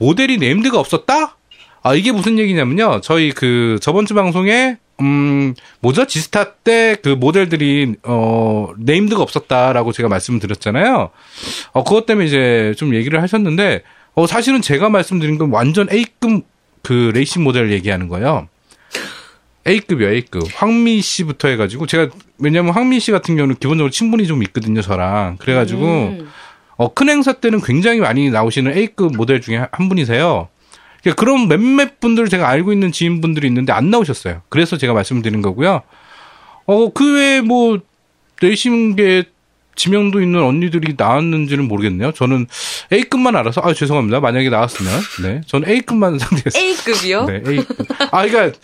[0.00, 1.36] 모델이 네임드가 없었다?
[1.82, 3.00] 아, 이게 무슨 얘기냐면요.
[3.02, 6.06] 저희 그 저번 주 방송에 음, 뭐죠?
[6.06, 11.10] 지스타 때 그 모델들이 어, 네임드가 없었다라고 제가 말씀을 드렸잖아요.
[11.72, 13.82] 어, 그것 때문에 이제 좀 얘기를 하셨는데
[14.14, 16.44] 어, 사실은 제가 말씀드린 건 완전 A급
[16.82, 18.48] 그 레이싱 모델 얘기하는 거예요.
[19.66, 20.42] A급이요, A급.
[20.54, 22.08] 황미 씨부터 해가지고, 제가,
[22.38, 25.36] 왜냐면 황미 씨 같은 경우는 기본적으로 친분이 좀 있거든요, 저랑.
[25.38, 26.28] 그래가지고, 음.
[26.80, 30.48] 어, 큰 행사 때는 굉장히 많이 나오시는 A급 모델 중에 한 분이세요.
[31.02, 34.40] 그러니까 그런 몇몇 분들 제가 알고 있는 지인분들이 있는데 안 나오셨어요.
[34.48, 35.82] 그래서 제가 말씀드린 거고요.
[36.64, 37.80] 어, 그 외에 뭐,
[38.40, 39.24] 레이싱계
[39.76, 42.12] 지명도 있는 언니들이 나왔는지는 모르겠네요.
[42.12, 42.46] 저는
[42.90, 44.20] A급만 알아서, 아, 죄송합니다.
[44.20, 44.90] 만약에 나왔으면.
[45.22, 45.42] 네.
[45.46, 46.64] 저는 A급만 상대했어요.
[46.64, 47.24] A급이요?
[47.26, 47.88] 네, A급.
[48.10, 48.58] 아, 그러니까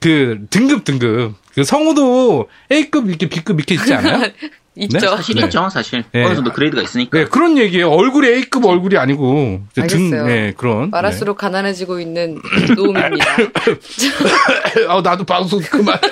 [0.00, 1.34] 그 등급 등급.
[1.54, 4.30] 그 성우도 A급 이렇게 B급 이렇게 있지 않아요?
[4.76, 4.98] 있죠.
[5.00, 5.42] 사실 네.
[5.44, 6.04] 있죠, 사실.
[6.12, 6.24] 네.
[6.24, 7.18] 어느 정도 그레이드가 있으니까.
[7.18, 7.90] 네, 그런 얘기예요.
[7.90, 10.26] 얼굴이 A급 얼굴이 아니고 등, 알겠어요.
[10.26, 10.90] 네, 그런.
[10.90, 12.40] 말할수록 가난해지고 있는
[12.74, 13.36] 노움입니다.
[13.36, 14.86] 네.
[14.88, 15.98] 아, 나도 방송 그만.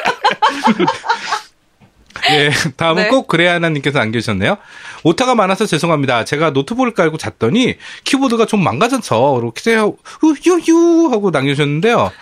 [2.33, 3.09] 예, 다음은 네.
[3.09, 4.59] 꼭 그래야 하나님께서 남겨주셨네요.
[5.05, 6.25] 오타가 많아서 죄송합니다.
[6.27, 9.97] 제가 노트북을 깔고 잤더니 키보드가 좀 망가져서 이렇게 해요.
[10.05, 12.13] 후유유 하고 남겨주셨는데요.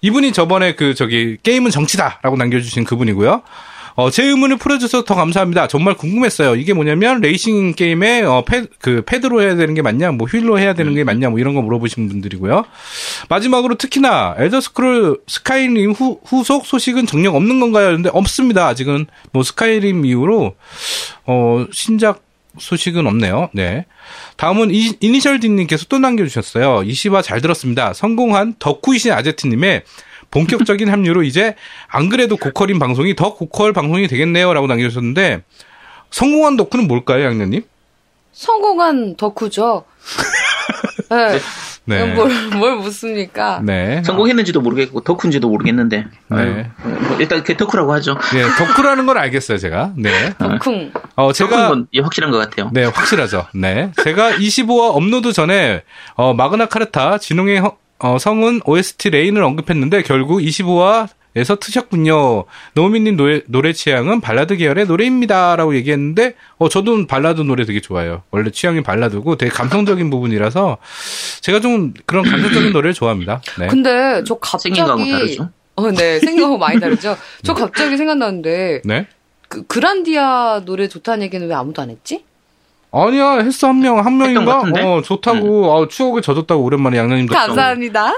[0.00, 3.42] 이분이 저번에 그 저기 게임은 정치다라고 남겨주신 그분이고요.
[3.96, 5.68] 어, 제 의문을 풀어줘서 더 감사합니다.
[5.68, 6.54] 정말 궁금했어요.
[6.56, 10.74] 이게 뭐냐면 레이싱 게임에 어, 패, 그 패드로 해야 되는 게 맞냐, 뭐 휠로 해야
[10.74, 12.64] 되는 게 맞냐, 뭐 이런 거 물어보신 분들이고요.
[13.30, 17.88] 마지막으로 특히나 엘더 스크롤 스카이림 후, 후속 소식은 정녕 없는 건가요?
[17.88, 18.66] 근데 없습니다.
[18.66, 20.54] 아직은 뭐 스카이림 이후로
[21.24, 22.22] 어, 신작
[22.58, 23.50] 소식은 없네요.
[23.52, 23.86] 네.
[24.36, 26.82] 다음은 이, 이니셜 D님께서 또 남겨주셨어요.
[26.84, 27.92] 이시바 잘 들었습니다.
[27.92, 29.82] 성공한 덕후이신 아제트님의
[30.30, 31.54] 본격적인 합류로 이제
[31.88, 35.42] 안 그래도 고퀄인 방송이 더 고퀄 방송이 되겠네요라고 남겨주셨는데
[36.10, 37.62] 성공한 덕후는 뭘까요, 양녀님?
[38.32, 39.84] 성공한 덕후죠.
[41.10, 41.38] 네.
[41.88, 42.14] 네.
[42.14, 43.60] 뭘, 뭘 묻습니까?
[43.64, 44.02] 네.
[44.04, 46.36] 성공했는지도 모르겠고 덕후인지도 모르겠는데 네.
[46.36, 48.18] 아유, 뭐 일단 그 덕후라고 하죠.
[48.34, 49.92] 네, 덕후라는 걸 알겠어요, 제가.
[49.96, 50.10] 네.
[50.36, 50.92] 덕쿵.
[51.14, 52.70] 어, 덕후인 제가 건 예, 확실한 것 같아요.
[52.72, 53.46] 네, 확실하죠.
[53.54, 53.92] 네.
[54.02, 55.82] 제가 25화 업로드 전에,
[56.16, 62.44] 어, 마그나 카르타, 진홍의 허- 어, 성운 OST 레인을 언급했는데, 결국 25화에서 트셨군요.
[62.74, 65.56] 노미님 노래, 노래 취향은 발라드 계열의 노래입니다.
[65.56, 68.22] 라고 얘기했는데, 어, 저도 발라드 노래 되게 좋아해요.
[68.30, 70.78] 원래 취향이 발라드고 되게 감성적인 부분이라서,
[71.40, 73.40] 제가 좀 그런 감성적인 노래를 좋아합니다.
[73.58, 73.66] 네.
[73.68, 75.50] 근데 저 갑자기 생긴 거하고 다르죠.
[75.76, 76.18] 어, 네.
[76.20, 77.16] 생긴 거하고 많이 다르죠.
[77.44, 79.06] 저 갑자기 생각나는데 네.
[79.48, 82.24] 그 그란디아 노래 좋다는 얘기는 왜 아무도 안 했지?
[83.04, 84.60] 아니야, 했어, 한 명, 한 명인가?
[84.60, 87.34] 어, 좋다고, 아, 추억에 젖었다고 오랜만에 양양님도.
[87.34, 88.14] 감사합니다.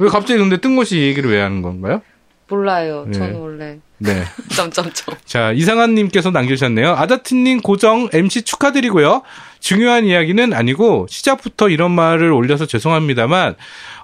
[0.00, 2.02] 왜 갑자기 근데 뜬금없이 이 얘기를 왜 하는 건가요?
[2.48, 3.04] 몰라요.
[3.06, 3.18] 네.
[3.18, 4.24] 저는 원래 네.
[4.54, 5.14] 점점점.
[5.24, 6.90] 자, 이상한님께서 남겨주셨네요.
[6.92, 9.22] 아다트님 고정 MC 축하드리고요.
[9.60, 13.56] 중요한 이야기는 아니고, 시작부터 이런 말을 올려서 죄송합니다만,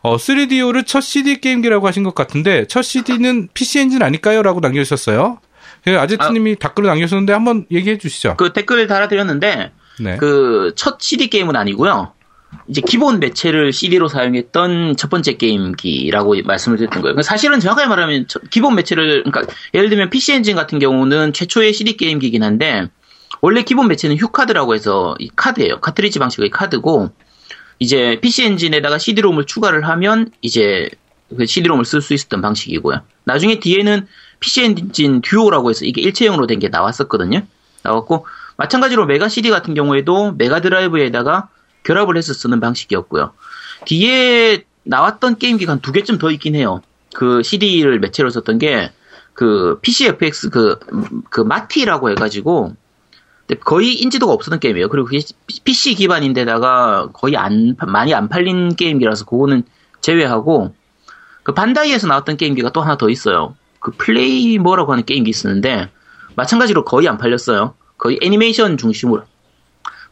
[0.03, 4.42] 어, 3DO를 첫 CD 게임기라고 하신 것 같은데, 첫 CD는 PC 엔진 아닐까요?
[4.42, 5.38] 라고 남겨주셨어요.
[5.85, 8.35] 그 아제트님이 댓글을 남겨주셨는데, 한번 얘기해 주시죠.
[8.37, 9.70] 그 댓글 달아드렸는데
[10.01, 10.17] 네.
[10.17, 12.13] 그첫 CD 게임은 아니고요.
[12.69, 17.21] 이제 기본 매체를 CD로 사용했던 첫 번째 게임기라고 말씀을 드렸던 거예요.
[17.23, 21.97] 사실은 정확하게 말하면 저- 기본 매체를 그러니까 예를 들면 PC 엔진 같은 경우는 최초의 CD
[21.97, 22.87] 게임기긴 한데
[23.41, 25.81] 원래 기본 매체는 휴카드라고 해서 이 카드예요.
[25.81, 27.11] 카트리지 방식의 카드고
[27.81, 30.89] 이제 PC 엔진에다가 CD롬을 추가를 하면 이제
[31.37, 33.01] 그 CD롬을 쓸 수 있었던 방식이고요.
[33.25, 34.07] 나중에 뒤에는
[34.39, 37.43] PC 엔진 듀오라고 해서 이게 일체형으로 된 게 나왔었거든요.
[37.83, 41.49] 나왔고 마찬가지로 메가 CD 같은 경우에도 메가 드라이브에다가
[41.85, 43.33] 결합을 해서 쓰는 방식이었고요.
[43.87, 46.83] 뒤에 나왔던 게임기가 한 두 개쯤 더 있긴 해요.
[47.14, 48.90] 그 CD를 매체로 썼던 게
[49.35, 50.79] 그 PCFX 그,
[51.29, 52.75] 그 마티라고 해가지고
[53.64, 54.88] 거의 인지도가 없었던 게임이에요.
[54.88, 55.19] 그리고 그게
[55.64, 59.64] PC 기반인데다가 거의 안, 많이 안 팔린 게임기라서 그거는
[60.01, 60.75] 제외하고
[61.43, 63.55] 그 반다이에서 나왔던 게임기가 또 하나 더 있어요.
[63.81, 65.90] 그 플레이 뭐라고 하는 게임기 있었는데
[66.37, 67.75] 마찬가지로 거의 안 팔렸어요.
[68.05, 69.23] 거의 애니메이션 중심으로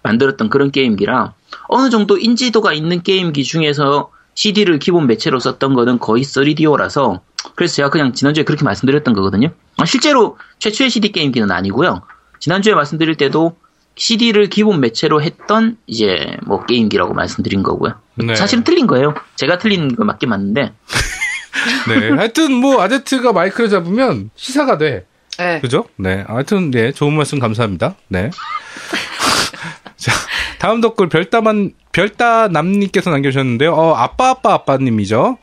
[0.03, 1.35] 만들었던 그런 게임기라
[1.69, 7.21] 어느 정도 인지도가 있는 게임기 중에서 CD를 기본 매체로 썼던 거는 거의 3DO라서
[7.55, 9.51] 그래서 제가 그냥 지난주에 그렇게 말씀드렸던 거거든요.
[9.77, 12.01] 아, 실제로 최초의 CD 게임기는 아니고요.
[12.41, 13.57] 지난주에 말씀드릴 때도
[13.97, 17.97] CD를 기본 매체로 했던 이제 뭐 게임기라고 말씀드린 거고요.
[18.15, 18.35] 네.
[18.35, 19.15] 사실은 틀린 거예요.
[19.37, 20.73] 제가 틀린 거 맞긴 맞는데
[21.89, 22.11] 네.
[22.11, 25.07] 하여튼 뭐, 아제트가 마이크를 잡으면 시사가 돼.
[25.39, 25.61] 네.
[25.61, 25.85] 그죠?
[25.97, 26.25] 네.
[26.27, 26.93] 하여튼, 네.
[26.93, 27.95] 좋은 말씀 감사합니다.
[28.09, 28.31] 네.
[29.97, 30.13] 자,
[30.59, 33.73] 다음 댓글 별다만, 별다남님께서 남겨주셨는데요.
[33.73, 35.39] 어, 아빠, 아빠, 아빠님이죠.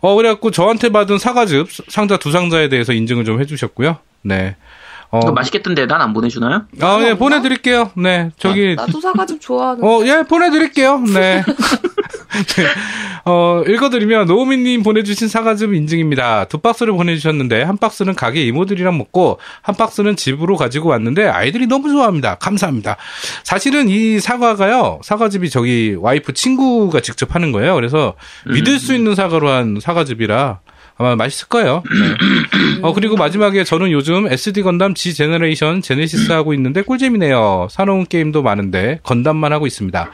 [0.00, 3.98] 어, 그래갖고 저한테 받은 사과즙, 상자 두 상자에 대해서 인증을 좀 해주셨고요.
[4.22, 4.56] 네.
[5.10, 6.64] 어, 맛있겠던데 난 안 보내주나요?
[6.80, 7.14] 아, 예, 없나?
[7.16, 7.90] 보내드릴게요.
[7.96, 8.30] 네.
[8.38, 9.84] 저기, 나도 사과즙 좋아하는.
[9.84, 10.98] 어, 예, 보내드릴게요.
[11.00, 11.44] 네.
[12.56, 12.66] 네.
[13.24, 16.46] 어, 읽어드리면, 노우미님 보내주신 사과즙 인증입니다.
[16.46, 21.88] 두 박스를 보내주셨는데, 한 박스는 가게 이모들이랑 먹고, 한 박스는 집으로 가지고 왔는데, 아이들이 너무
[21.88, 22.36] 좋아합니다.
[22.36, 22.96] 감사합니다.
[23.44, 27.74] 사실은 이 사과가요, 사과즙이 저기 와이프 친구가 직접 하는 거예요.
[27.74, 28.14] 그래서
[28.46, 30.60] 믿을 수 있는 사과로 한 사과즙이라,
[30.96, 31.82] 아마 맛있을 거예요.
[31.90, 32.80] 네.
[32.82, 37.68] 어, 그리고 마지막에 저는 요즘 SD 건담 G 제너레이션 제네시스 하고 있는데 꿀잼이네요.
[37.70, 40.10] 사놓은 게임도 많은데 건담만 하고 있습니다.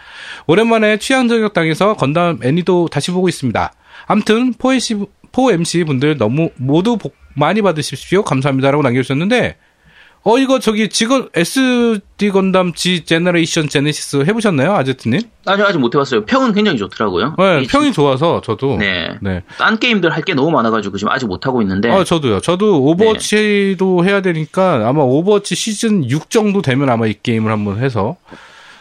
[0.46, 3.72] 오랜만에 취향 저격 당해서 건담 애니도 다시 보고 있습니다.
[4.06, 8.22] 암튼 4MC, 4MC 분들 너무 모두 복 많이 받으십시오.
[8.22, 9.56] 감사합니다라고 남겨주셨는데
[10.24, 15.20] 어 이거 저기 지금 SD 건담 G 제너레이션 제네시스 해보셨나요, 아제트님?
[15.46, 16.24] 아직 아직 못 해봤어요.
[16.26, 17.34] 평은 굉장히 좋더라고요.
[17.38, 19.16] 네, 평이 좋아서 저도 네.
[19.22, 19.42] 네.
[19.58, 21.90] 딴 게임들 할 게 너무 많아가지고 지금 아직 못 하고 있는데.
[21.90, 22.40] 아, 저도요.
[22.40, 28.16] 저도 오버워치도 해야 되니까 아마 오버워치 시즌 6 정도 되면 아마 이 게임을 한번 해서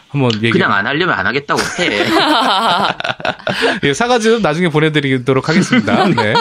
[0.08, 0.50] 한번 얘기.
[0.50, 2.06] 그냥 안 하려면 안 하겠다고 해.
[3.84, 6.08] 예, 사과즙 나중에 보내드리도록 하겠습니다.
[6.14, 6.34] 네.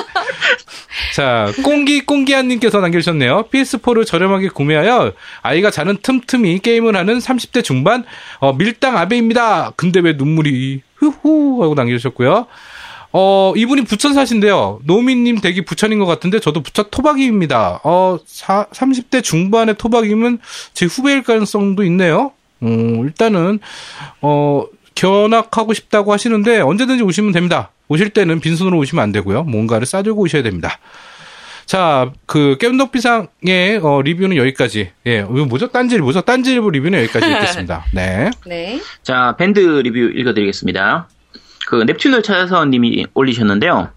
[1.16, 3.48] 자, 꽁기 꽁기한님께서 남겨주셨네요.
[3.52, 8.04] PS4를 저렴하게 구매하여 아이가 자는 틈틈이 게임을 하는 30대 중반
[8.40, 9.74] 어, 밀당 아베입니다.
[9.76, 12.48] 근데 왜 눈물이 후후 하고 남겨주셨고요.
[13.14, 14.80] 어, 이분이 부천 사신데요.
[14.84, 17.82] 노미님 댁이 부천인 것 같은데 저도 부천 토박이입니다.
[17.84, 20.40] 어, 사, 30대 중반의 토박이면
[20.74, 22.32] 제 후배일 가능성도 있네요.
[22.64, 23.60] 음, 일단은,
[24.22, 24.66] 어,
[24.96, 27.72] 견학하고 싶다고 하시는데 언제든지 오시면 됩니다.
[27.88, 29.44] 오실 때는 빈손으로 오시면 안 되고요.
[29.44, 30.80] 뭔가를 싸들고 오셔야 됩니다.
[31.68, 34.92] 자, 그 겜덕비상의 어, 리뷰는 여기까지.
[35.06, 35.68] 예, 뭐죠?
[35.68, 36.22] 딴지 뭐죠?
[36.22, 37.86] 딴지일보 리뷰는 여기까지 있겠습니다.
[37.94, 38.32] 네.
[38.46, 38.82] 네.
[39.04, 41.10] 자, 밴드 리뷰 읽어드리겠습니다.
[41.68, 43.90] 그 넵튠을 찾아서 님이 올리셨는데요.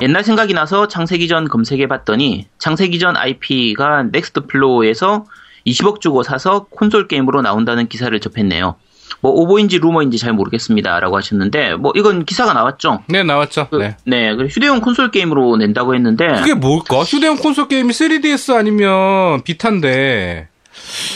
[0.00, 5.26] 옛날 생각이 나서 창세기 전 검색해봤더니 창세기 전 IP가 넥스트 플로어에서
[5.66, 8.76] 20억 주고 사서 콘솔 게임으로 나온다는 기사를 접했네요.
[9.20, 13.02] 뭐 오보인지 루머인지 잘 모르겠습니다라고 하셨는데 뭐 이건 기사가 나왔죠.
[13.08, 13.68] 네, 나왔죠.
[13.70, 13.96] 그, 네.
[14.04, 17.00] 네, 휴대용 콘솔 게임으로 낸다고 했는데 그게 뭘까?
[17.00, 20.48] 휴대용 콘솔 게임이 3DS 아니면 비타인데.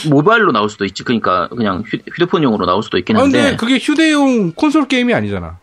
[0.09, 1.03] 모바일로 나올 수도 있지.
[1.03, 3.41] 그러니까 그냥 휴, 휴대폰용으로 나올 수도 있긴 아, 한데.
[3.41, 5.57] 근데 그게 휴대용 콘솔 게임이 아니잖아.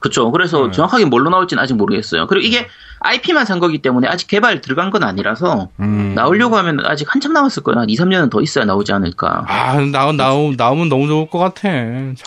[0.00, 0.30] 그쵸.
[0.30, 0.70] 그래서 네.
[0.72, 2.26] 정확하게 뭘로 나올지는 아직 모르겠어요.
[2.26, 2.66] 그리고 이게
[3.00, 6.12] IP만 산 거기 때문에 아직 개발 들어간 건 아니라서 음.
[6.14, 7.80] 나오려고 하면 아직 한참 남았을 거예요.
[7.80, 9.44] 한 2, 3년은 더 있어야 나오지 않을까.
[9.46, 11.68] 아, 나오, 나오, 나오면 너무 좋을 것 같아.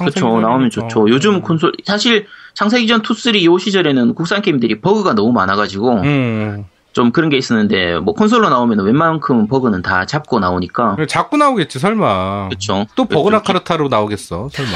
[0.03, 0.39] 그쵸.
[0.39, 1.09] 나오면 좋죠.
[1.09, 6.65] 요즘 콘솔, 사실 창세기 전 2, 3, 요 시절에는 국산 게임들이 버그가 너무 많아가지고 음.
[6.93, 10.97] 좀 그런 게 있었는데 뭐 콘솔로 나오면 웬만큼 버그는 다 잡고 나오니까.
[11.07, 12.49] 자꾸 나오겠지, 설마.
[12.49, 12.85] 그쵸.
[12.95, 14.71] 또 버그나 카르타로 나오겠어, 설마.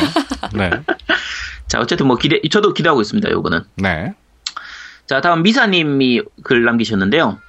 [0.53, 0.69] 네.
[1.67, 3.29] 자, 어쨌든 뭐 기대, 저도 기대하고 있습니다.
[3.31, 3.63] 요거는.
[3.77, 4.13] 네.
[5.07, 7.39] 자, 다음 미사님이 글 남기셨는데요.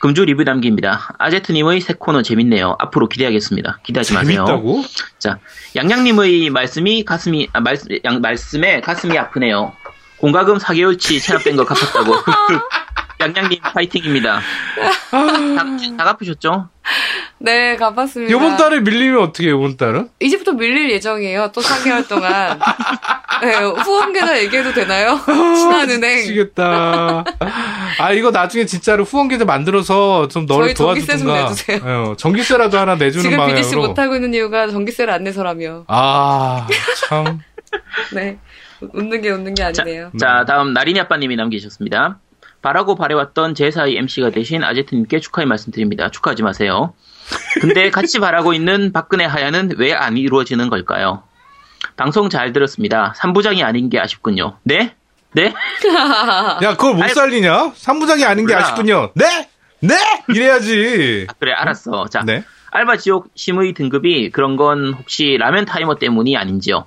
[0.00, 1.14] 금주 리뷰 남깁니다.
[1.18, 2.76] 아제트님의 새 코너 재밌네요.
[2.78, 3.78] 앞으로 기대하겠습니다.
[3.84, 4.44] 기대하지 마세요.
[4.46, 4.84] 재밌다고?
[5.18, 5.38] 자,
[5.76, 9.72] 양양님의 말씀이 가슴이, 아, 말, 양, 말씀에 가슴이 아프네요.
[10.18, 12.16] 공과금 4개월치 체납된 거 갚았다고.
[13.20, 14.40] 양양님 파이팅입니다.
[15.10, 15.64] 다,
[15.96, 16.68] 다 갚으셨죠?
[17.38, 18.30] 네, 갚았습니다.
[18.30, 20.10] 요번 달에 밀리면 어떻게, 요 요번 달은?
[20.20, 21.50] 이제부터 밀릴 예정이에요.
[21.54, 22.58] 또 4개월 동안.
[23.42, 25.18] 네, 후원 계좌 얘기해도 되나요?
[25.26, 26.16] 신한은행.
[26.18, 27.24] 미치겠다.
[27.98, 31.48] 아, 이거 나중에 진짜로 후원 계좌 만들어서 좀 너를 저희 전기세 좀 도와주든가.
[31.50, 31.80] 내주세요.
[32.10, 33.56] 어, 전기세라도 하나 내주는 지금 방향으로.
[33.56, 35.84] BDC 못하고 있는 이유가 전기세를 안 내서라며.
[35.88, 36.66] 아,
[37.08, 37.40] 참.
[38.14, 38.38] 네.
[38.92, 40.10] 웃는 게 웃는 게 아니네요.
[40.18, 42.18] 자, 다음 나린이 아빠님이 남기셨습니다.
[42.62, 46.10] 바라고 바래왔던 제4의 MC가 되신 아제트님께 축하의 말씀드립니다.
[46.10, 46.94] 축하하지 마세요.
[47.60, 51.22] 근데 같이 바라고 있는 박근혜 하야는 왜 안 이루어지는 걸까요?
[51.96, 53.14] 방송 잘 들었습니다.
[53.18, 54.56] 3부장이 아닌 게 아쉽군요.
[54.64, 54.94] 네?
[55.32, 55.52] 네?
[56.62, 57.72] 야, 그걸 못 살리냐?
[57.74, 58.64] 삼부장이 아닌 게 몰라.
[58.66, 59.10] 아쉽군요.
[59.14, 59.48] 네?
[59.80, 59.94] 네?
[60.28, 61.26] 이래야지.
[61.38, 62.08] 그래, 알았어.
[62.08, 62.44] 자, 네.
[62.70, 66.86] 알바 지옥 심의 등급이 그런 건 혹시 라면 타이머 때문이 아닌지요?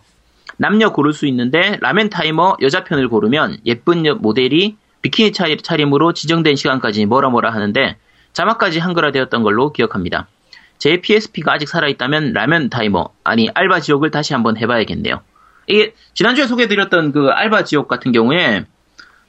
[0.57, 6.13] 남녀 고를 수 있는데 라면 타이머 여자 편을 고르면 예쁜 여- 모델이 비키니 차- 차림으로
[6.13, 7.95] 지정된 시간까지 뭐라 뭐라 하는데
[8.33, 10.27] 자막까지 한글화되었던 걸로 기억합니다.
[10.77, 15.21] 제 PSP가 아직 살아있다면 라면 타이머 아니 알바 지옥을 다시 한번 해봐야겠네요.
[15.67, 18.65] 이게 지난주에 소개해드렸던 그 알바 지옥 같은 경우에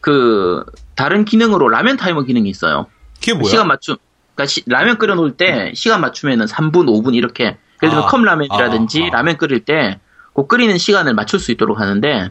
[0.00, 2.86] 그 다른 기능으로 라면 타이머 기능이 있어요.
[3.16, 3.50] 그게 뭐야?
[3.50, 3.96] 시간 맞춤.
[4.34, 7.44] 그러니까 시- 라면 끓여 놓을 때 시간 맞추면은 3분, 5분 이렇게
[7.82, 9.10] 예를 들면 아, 컵라면이라든지 아, 아.
[9.10, 9.98] 라면 끓일 때
[10.34, 12.30] 그 끓이는 시간을 맞출 수 있도록 하는데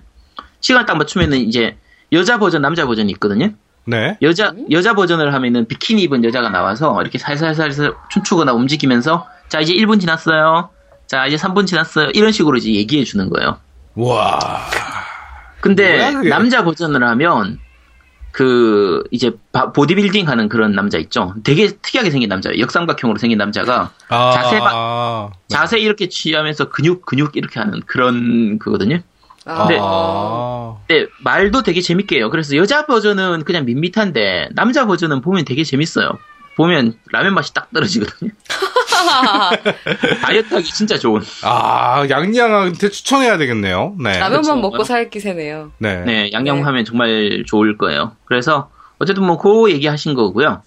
[0.62, 1.77] 시간 딱 맞추면은 이제
[2.13, 3.49] 여자 버전, 남자 버전이 있거든요.
[3.88, 4.17] 네.
[4.21, 10.00] 여자 여자 버전을 하면은 비키니 입은 여자가 나와서 이렇게 살살살살 춤추거나 움직이면서 자 이제 1분
[10.02, 10.69] 지났어요.
[11.08, 12.10] 자 이제 3분 지났어요.
[12.13, 13.58] 이런 식으로 이제 얘기해 주는 거예요.
[13.95, 14.39] 와.
[15.62, 16.12] 근데?
[16.30, 17.60] 남자 버전을 하면
[18.32, 21.34] 그 이제 바- 보디빌딩 하는 그런 남자 있죠.
[21.43, 22.60] 되게 특이하게 생긴 남자예요.
[22.60, 24.32] 역삼각형으로 생긴 남자가 아.
[24.36, 29.00] 자세가- 자세 이렇게 취하면서 근육 근육 이렇게 하는 그런 그거든요.
[29.48, 29.78] 아, 네.
[29.82, 30.76] 아.
[30.88, 32.30] 근데 말도 되게 재밌게 해요.
[32.30, 36.10] 그래서 여자 버전은 그냥 밋밋한데 남자 버전은 보면 되게 재밌어요.
[36.56, 38.32] 보면 라면 맛이 딱 떨어지거든요.
[40.22, 41.22] 다이어트하기 진짜 좋은.
[41.44, 43.96] 아, 양양한테 추천해야 되겠네요.
[44.00, 44.18] 네.
[44.18, 44.56] 라면만 그렇죠.
[44.56, 45.72] 먹고 살 기세네요.
[45.78, 46.04] 네.
[46.06, 48.14] 네, 양념하면 정말 좋을 거예요.
[48.26, 50.64] 그래서 어쨌든 뭐 그 얘기하신 거고요.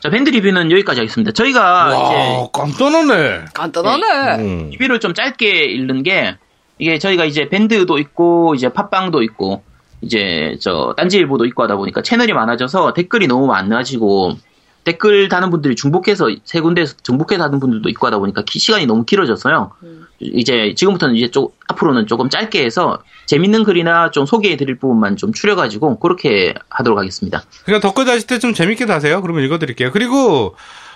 [0.00, 1.32] 자 밴드 리뷰는 여기까지 하겠습니다.
[1.32, 3.46] 저희가 이제 와, 깜짝 놀네.
[3.54, 4.36] 간단하네.
[4.36, 4.70] 음.
[4.70, 6.36] 리뷰를 좀 짧게 읽는 게
[6.78, 9.62] 이게 저희가 이제 밴드도 있고 이제 팟빵도 있고
[10.00, 14.36] 이제 저 딴지일보도 있고 하다 보니까 채널이 많아져서 댓글이 너무 많아지고
[14.84, 19.04] 댓글 다는 분들이 중복해서 세 군데에서 중복해서 하는 분들도 있고 하다 보니까 기- 시간이 너무
[19.04, 19.72] 길어졌어요.
[19.82, 20.06] 음.
[20.20, 25.32] 이제 지금부터는 이제 좀 앞으로는 조금 짧게 해서 재밌는 글이나 좀 소개해 드릴 부분만 좀
[25.34, 27.42] 추려가지고 그렇게 하도록 하겠습니다.
[27.66, 29.20] 그러니까 덧글 다실 때 좀 재밌게 다세요.
[29.20, 29.90] 그러면 읽어드릴게요.
[29.92, 30.54] 그리고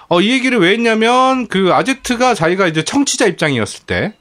[0.09, 4.15] 어, 이 얘기를 왜 했냐면 그 아제트가 자기가 이제 청취자 입장이었을 때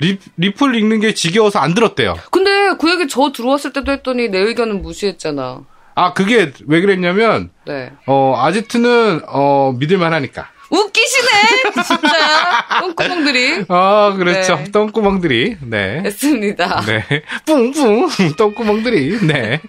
[0.00, 2.16] 리, 리플 읽는 게 지겨워서 안 들었대요.
[2.30, 5.62] 근데 그 얘기 저 들어왔을 때도 했더니 내 의견은 무시했잖아.
[5.94, 7.92] 아 그게 왜 그랬냐면 네.
[8.06, 10.48] 어 아제트는 어 믿을만 하니까.
[10.70, 11.82] 웃기시네!
[11.84, 12.80] 진짜.
[12.80, 13.64] 똥구멍들이.
[13.68, 14.54] 아, 그렇죠.
[14.54, 14.70] 네.
[14.70, 15.56] 똥구멍들이.
[15.62, 16.02] 네.
[16.04, 16.80] 했습니다.
[16.82, 17.04] 네.
[17.44, 18.36] 뿡뿡.
[18.36, 19.26] 똥구멍들이.
[19.26, 19.60] 네.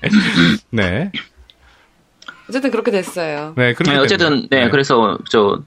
[0.70, 1.12] 네.
[2.52, 3.54] 어쨌든 그렇게 됐어요.
[3.56, 4.48] 네, 그렇게 네, 어쨌든 됩니다.
[4.58, 5.62] 네, 그래서 저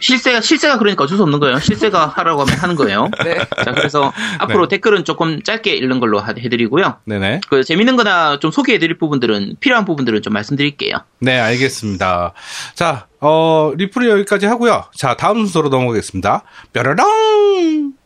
[0.00, 1.58] 실세가 실세가 그러니까 어쩔 수 없는 거예요.
[1.58, 3.08] 실세가 하라고 하면 하는 거예요.
[3.24, 3.36] 네.
[3.64, 4.76] 자 그래서 앞으로 네.
[4.76, 6.98] 댓글은 조금 짧게 읽는 걸로 하- 해드리고요.
[7.04, 7.40] 네네.
[7.50, 10.98] 그 재밌는 거나 좀 소개해드릴 부분들은 필요한 부분들은 좀 말씀드릴게요.
[11.18, 12.32] 네, 알겠습니다.
[12.74, 14.84] 자, 어, 리플이 여기까지 하고요.
[14.94, 16.42] 자, 다음 순서로 넘어가겠습니다.
[16.72, 17.99] 뾰로롱!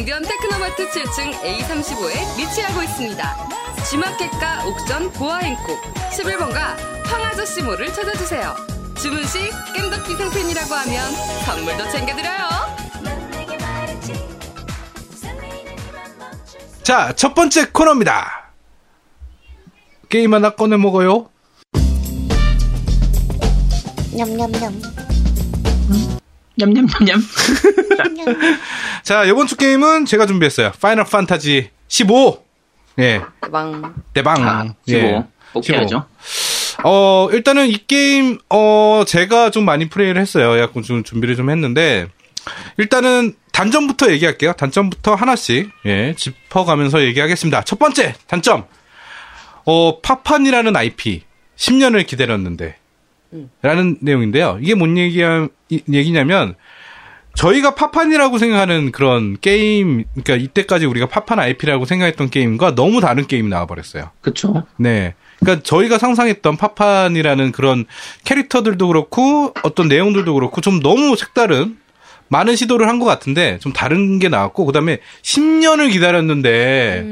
[0.00, 3.48] 강변 테크노마트 7층 A35에 위치하고 있습니다.
[3.90, 5.78] G마켓과 옥션 보아행콕
[6.12, 8.56] 11번가 황아저씨몰을 찾아주세요.
[8.98, 11.12] 주문 시 겜덕비상 팬이라고 하면
[11.44, 12.48] 선물도 챙겨드려요.
[16.82, 18.52] 자, 첫 번째 코너입니다.
[20.08, 21.28] 게임 하나 꺼내 먹어요.
[24.14, 25.09] 냠냠냠.
[26.60, 27.20] 냠냠냠냠.
[29.02, 30.72] 자, 이번 주 게임은 제가 준비했어요.
[30.80, 32.44] 파이널 판타지 15.
[32.98, 34.48] 예, 대박 대박.
[34.48, 35.00] 아, 예.
[35.00, 35.28] 15.
[35.52, 35.78] 꼭 15.
[35.78, 36.06] 해야죠.
[36.84, 40.58] 어, 일단은 이 게임, 어, 제가 좀 많이 플레이를 했어요.
[40.60, 42.06] 약간 좀 준비를 좀 했는데,
[42.78, 44.52] 일단은 단점부터 얘기할게요.
[44.54, 47.62] 단점부터 하나씩, 예, 짚어가면서 얘기하겠습니다.
[47.62, 48.64] 첫 번째, 단점.
[49.66, 51.22] 어, 파판이라는 IP.
[51.56, 52.76] 10년을 기다렸는데.
[53.62, 54.58] 라는 내용인데요.
[54.60, 56.54] 이게 뭔 얘기야, 이- 얘기냐면,
[57.34, 63.48] 저희가 파판이라고 생각하는 그런 게임, 그러니까 이때까지 우리가 파판 IP라고 생각했던 게임과 너무 다른 게임이
[63.48, 64.10] 나와버렸어요.
[64.20, 64.64] 그쵸.
[64.76, 65.14] 네.
[65.38, 67.86] 그러니까 저희가 상상했던 파판이라는 그런
[68.24, 71.78] 캐릭터들도 그렇고 어떤 내용들도 그렇고 좀 너무 색다른
[72.28, 77.04] 많은 시도를 한 것 같은데 좀 다른 게 나왔고 그다음에 10년을 기다렸는데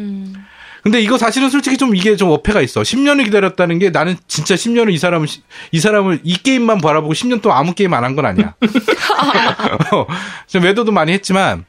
[0.88, 2.80] 근데 이거 사실은 솔직히 좀 이게 좀 어폐가 있어.
[2.80, 7.42] 10년을 기다렸다는 게 나는 진짜 10년을 이 사람을 시- 이 사람을 이 게임만 바라보고 10년
[7.42, 8.54] 동안 아무 게임 안 한 건 아니야.
[9.92, 10.06] 어,
[10.46, 11.66] 좀 외도도 많이 했지만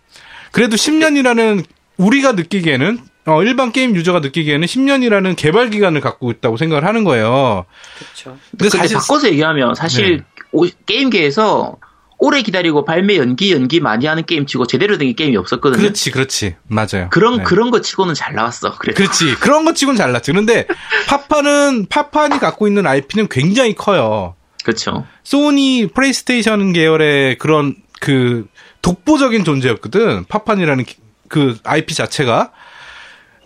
[0.53, 1.65] 그래도 10년이라는
[1.97, 7.65] 우리가 느끼기에는 어, 일반 게임 유저가 느끼기에는 10년이라는 개발 기간을 갖고 있다고 생각을 하는 거예요.
[7.97, 8.37] 그렇죠.
[8.51, 10.23] 근데 근데 사실 바꿔서 얘기하면 사실 네.
[10.53, 11.75] 오- 게임계에서
[12.21, 15.81] 오래 기다리고 발매 연기 연기 많이 하는 게임 치고 제대로 된게 게임이 없었거든요.
[15.81, 17.07] 그렇지, 그렇지, 맞아요.
[17.11, 17.43] 그런 네.
[17.43, 18.75] 그런 거 치고는 잘 나왔어.
[18.77, 18.93] 그래.
[18.93, 19.35] 그렇지.
[19.35, 20.31] 그런 것 치고는 잘났지.
[20.33, 20.67] 그런데
[21.07, 24.35] 파판은 파판이 갖고 있는 IP는 굉장히 커요.
[24.65, 25.05] 그렇죠.
[25.23, 28.47] 소니 플레이스테이션 계열의 그런 그
[28.81, 30.25] 독보적인 존재였거든.
[30.25, 30.97] 파판이라는 기-
[31.29, 32.51] 그 IP 자체가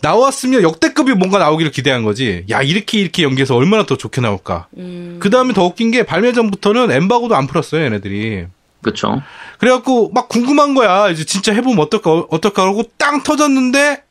[0.01, 2.43] 나왔으면 역대급이 뭔가 나오기를 기대한 거지.
[2.49, 4.67] 야 이렇게 이렇게 연기해서 얼마나 더 좋게 나올까.
[4.77, 8.47] 음, 그 다음에 더 웃긴 게 발매 전부터는 엠바고도 안 풀었어요, 얘네들이.
[8.83, 9.21] 그렇죠.
[9.57, 11.09] 그래갖고 막 궁금한 거야.
[11.09, 14.03] 이제 진짜 해보면 어떨까, 어떨까 하고 땅 터졌는데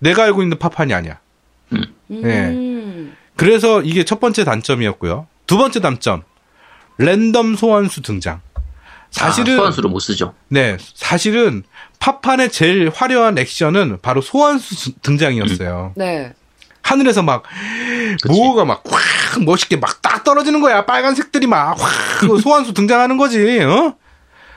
[0.00, 1.18] 내가 알고 있는 파판이 아니야.
[1.70, 1.78] 네.
[2.08, 3.16] 음.
[3.36, 5.26] 그래서 이게 첫 번째 단점이었고요.
[5.46, 6.22] 두 번째 단점.
[6.98, 8.40] 랜덤 소환수 등장.
[9.10, 10.34] 사실은 아, 소환수로 못 쓰죠.
[10.48, 11.62] 네, 사실은
[12.00, 15.92] 파판의 제일 화려한 액션은 바로 소환수 수- 등장이었어요.
[15.96, 16.32] 네.
[16.82, 17.42] 하늘에서 막
[18.28, 20.84] 뭐가 막 확 멋있게 막 딱 떨어지는 거야.
[20.86, 23.60] 빨간색들이 막 확 소환수 등장하는 거지.
[23.60, 23.94] 어?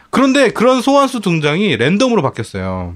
[0.10, 2.95] 그런데 그런 소환수 등장이 랜덤으로 바뀌었어요.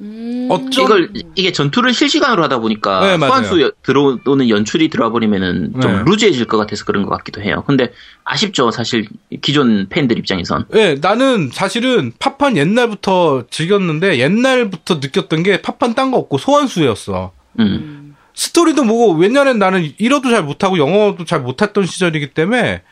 [0.00, 0.48] 음.
[0.50, 3.26] 어쩜 이걸 이게 전투를 실시간으로 하다 보니까 네.
[3.26, 6.02] 소환수 여- 들어오는 연출이 들어와 버리면은 좀 네.
[6.04, 7.62] 루즈해질 것 같아서 그런 것 같기도 해요.
[7.66, 7.92] 근데
[8.24, 9.06] 아쉽죠, 사실
[9.40, 10.66] 기존 팬들 입장에선.
[10.74, 17.30] 예, 나는 사실은 팝판 옛날부터 즐겼는데 옛날부터 느꼈던 게 팝판 딴 거 없고 소환수였어.
[17.60, 18.03] 음.
[18.34, 22.82] 스토리도 뭐고 왜냐면 나는 일어도 잘 못하고 영어도 잘 못했던 시절이기 때문에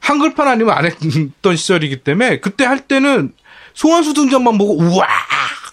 [0.00, 3.32] 한글판 아니면 안 했던 시절이기 때문에 그때 할 때는
[3.72, 5.06] 소환수 등장만 보고 우와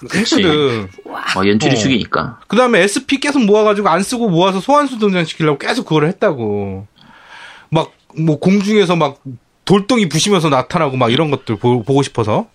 [0.01, 0.87] 했거든.
[1.05, 1.75] 어, 연출이 어.
[1.75, 2.39] 죽이니까.
[2.47, 6.87] 그 다음에 SP 계속 모아가지고 안 쓰고 모아서 소환수 등장시키려고 계속 그걸 했다고.
[7.69, 9.21] 막, 뭐, 공중에서 막,
[9.65, 12.47] 돌덩이 부시면서 나타나고 막 이런 것들 보, 고 싶어서.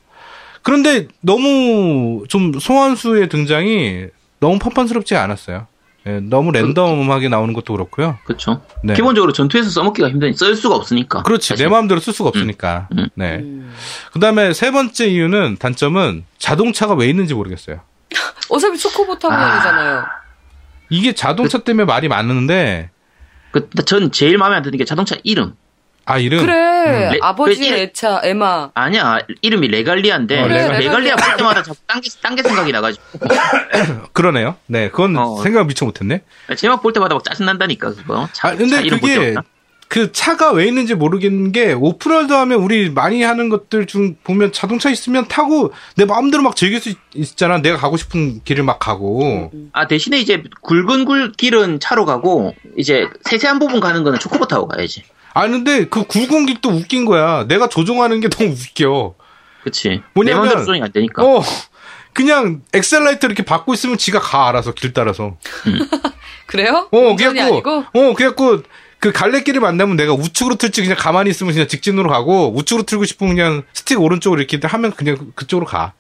[0.63, 4.07] 그런데 너무 좀 소환수의 등장이
[4.41, 5.69] 너무 펀펀스럽지 않았어요.
[6.07, 8.19] 예, 너무 랜덤하게 나오는 것도 그렇고요.
[8.25, 8.63] 그렇죠.
[8.85, 8.95] 네.
[8.95, 11.23] 기본적으로 전투에서 써먹기가 힘드니 쓸 수가 없으니까.
[11.25, 11.49] 그렇지.
[11.49, 11.65] 사실.
[11.67, 12.89] 내 마음대로 쓸 수가 없으니까.
[12.93, 13.09] 음.
[13.15, 13.37] 네.
[13.39, 13.75] 음.
[14.13, 17.81] 그 다음에 세 번째 이유는, 단점은 자동차가 왜 있는지 모르겠어요.
[18.49, 19.51] 어차피 초코보 타고 아.
[19.51, 20.05] 다니잖아요.
[20.91, 22.91] 이게 자동차 때문에 말이 많은데,
[23.51, 25.55] 그, 전 제일 마음에 안 드는 게 자동차 이름.
[26.07, 26.39] 아, 이름.
[26.45, 27.11] 그래.
[27.13, 28.71] 레- 아버지의 그 애차, 애마.
[28.75, 31.17] 아니야, 이름이 레갈리아인데, 어, 그래, 레갈리아 레갈리아.
[31.17, 33.03] 볼 때마다 자꾸 딴 게, 딴 게 생각이 나가지고.
[34.13, 34.57] 그러네요.
[34.67, 35.43] 네, 그건 어.
[35.43, 36.23] 생각 미처 못했네.
[36.57, 38.29] 제목 볼 때마다 막 짜증난다니까, 그거.
[38.33, 39.35] 차, 아, 근데 차 이름 볼 그게.
[39.89, 44.91] 그 차가 왜 있는지 모르겠는 게 오픈월드 하면 우리 많이 하는 것들 중 보면 자동차
[44.91, 47.59] 있으면 타고 내 마음대로 막 즐길 수 있- 있잖아.
[47.59, 49.53] 내가 가고 싶은 길을 막 가고.
[49.73, 54.67] 아 대신에 이제 굵은 굴 길은 차로 가고 이제 세세한 부분 가는 거는 초코보 타고
[54.67, 55.05] 가야지.
[55.39, 57.45] 아 근데 그 굵은 길도 웃긴 거야.
[57.47, 59.15] 내가 조종하는 게 너무 웃겨.
[59.65, 60.01] 그치.
[60.15, 61.23] 뭐냐면- 내 마음대로 조정이 안 되니까.
[61.23, 61.43] 어.
[62.15, 65.37] 그냥 액셀러레이터 이렇게 밟고 있으면 지가 가 알아서 길 따라서.
[66.47, 66.89] 그래요?
[66.91, 67.85] 어, 그래갖고, 아니고?
[67.93, 68.63] 어, 그래갖고,
[68.99, 73.35] 그 갈래길을 만나면 내가 우측으로 틀지 그냥 가만히 있으면 그냥 직진으로 가고, 우측으로 틀고 싶으면
[73.35, 75.93] 그냥 스틱 오른쪽으로 이렇게 하면 그냥 그- 그쪽으로 가.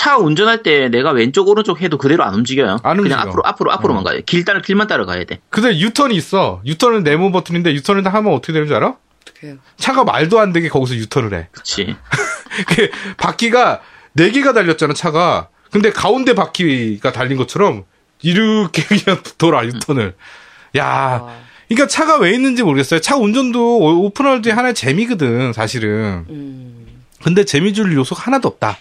[0.00, 2.78] 차 운전할 때 내가 왼쪽 오른쪽 해도 그대로 안 움직여요.
[2.82, 3.16] 안 움직여.
[3.16, 4.20] 그냥 앞으로 앞으로 앞으로만 가요.
[4.24, 5.40] 길 따라 길만 따라 가야 돼.
[5.50, 6.62] 근데 유턴이 있어.
[6.64, 8.94] 유턴은 네모 버튼인데 유턴을 하면 어떻게 되는 줄 알아?
[9.28, 9.58] 어떡해요.
[9.76, 11.48] 차가 말도 안 되게 거기서 유턴을 해.
[11.52, 11.94] 그치.
[12.68, 12.88] 그
[13.18, 13.82] 바퀴가
[14.14, 15.48] 네 개가 달렸잖아 차가.
[15.70, 17.84] 근데 가운데 바퀴가 달린 것처럼
[18.22, 20.14] 이렇게 그냥 돌아 유턴을.
[20.78, 21.36] 야, 아,
[21.68, 23.00] 그러니까 차가 왜 있는지 모르겠어요.
[23.02, 26.24] 차 운전도 오- 오픈월드의 하나의 재미거든 사실은.
[26.30, 26.86] 음,
[27.22, 28.78] 근데 재미 줄 요소가 하나도 없다.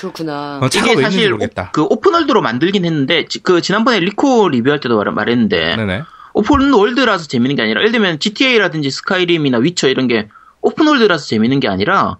[0.00, 0.60] 그렇구나.
[0.62, 1.32] 어, 이게 사실.
[1.32, 1.38] 오,
[1.72, 6.02] 그 open world로 만들긴 했는데 지- 그 지난번에 리코 리뷰할 때도 말, 말했는데 네네.
[6.32, 10.28] open world라서 재밌는 게 아니라 예를 들면 GTA라든지 스카이림이나 위쳐 이런 게
[10.62, 12.16] open world라서 재밌는 게 아니라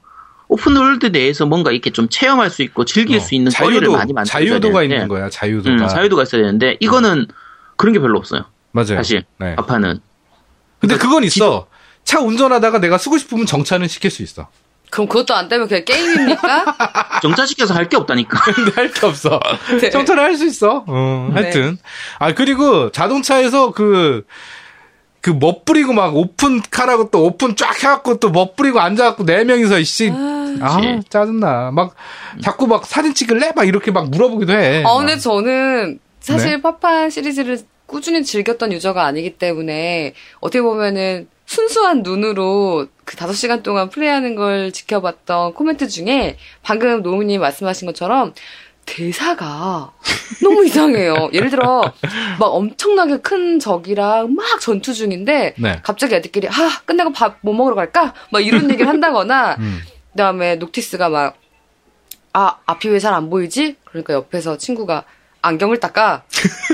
[0.48, 3.96] open world 내에서 뭔가 이렇게 좀 체험할 수 있고 즐길 어, 수 있는 거리를 자유도
[3.96, 5.30] 많이 만들어야 자유도가 되는데, 있는 거야.
[5.30, 5.70] 자유도가.
[5.84, 7.26] 음, 자유도가 있어야 되는데 이거는
[7.76, 8.44] 그런 게 별로 없어요.
[8.72, 8.96] 맞아요.
[8.96, 9.54] 사실 네.
[9.56, 10.00] 아파는
[10.80, 11.66] 근데 그건 있어.
[12.04, 14.48] 차 운전하다가 내가 쓰고 싶으면 정차는 시킬 수 있어.
[14.90, 17.20] 그럼 그것도 안 되면 그냥 게임입니까?
[17.22, 18.38] 정차시켜서 할 게 없다니까.
[18.52, 19.40] 근데 할게 없어.
[19.80, 19.90] 네.
[19.90, 20.84] 정차를 할수 있어.
[20.86, 21.40] 어, 네.
[21.42, 21.78] 하여튼.
[22.18, 24.24] 아, 그리고 자동차에서 그,
[25.20, 30.12] 그 멋부리고 막 오픈카라고 또 오픈 쫙 해갖고 또 멋부리고 앉아갖고 네 명이서 이씨.
[30.60, 31.00] 아, 그치.
[31.08, 31.70] 짜증나.
[31.72, 31.94] 막
[32.42, 33.52] 자꾸 막 사진 찍을래?
[33.54, 34.82] 막 이렇게 막 물어보기도 해.
[34.86, 36.60] 아, 근데 저는 사실 네.
[36.62, 37.58] 파판 시리즈를
[37.90, 44.70] 꾸준히 즐겼던 유저가 아니기 때문에 어떻게 보면은 순수한 눈으로 그 다섯 시간 동안 플레이하는 걸
[44.70, 48.32] 지켜봤던 코멘트 중에 방금 노무님 말씀하신 것처럼
[48.86, 49.92] 대사가
[50.42, 51.30] 너무 이상해요.
[51.32, 51.82] 예를 들어
[52.38, 55.80] 막 엄청나게 큰 적이랑 막 전투 중인데 네.
[55.82, 56.52] 갑자기 애들끼리 아
[56.84, 58.14] 끝나고 밥 뭐 먹으러 갈까?
[58.30, 59.80] 막 이런 얘기를 한다거나 음.
[60.12, 61.36] 그다음에 녹티스가 막
[62.32, 63.76] 아, 앞이 왜 잘 안 보이지?
[63.84, 65.04] 그러니까 옆에서 친구가
[65.42, 66.22] 안경을 닦아.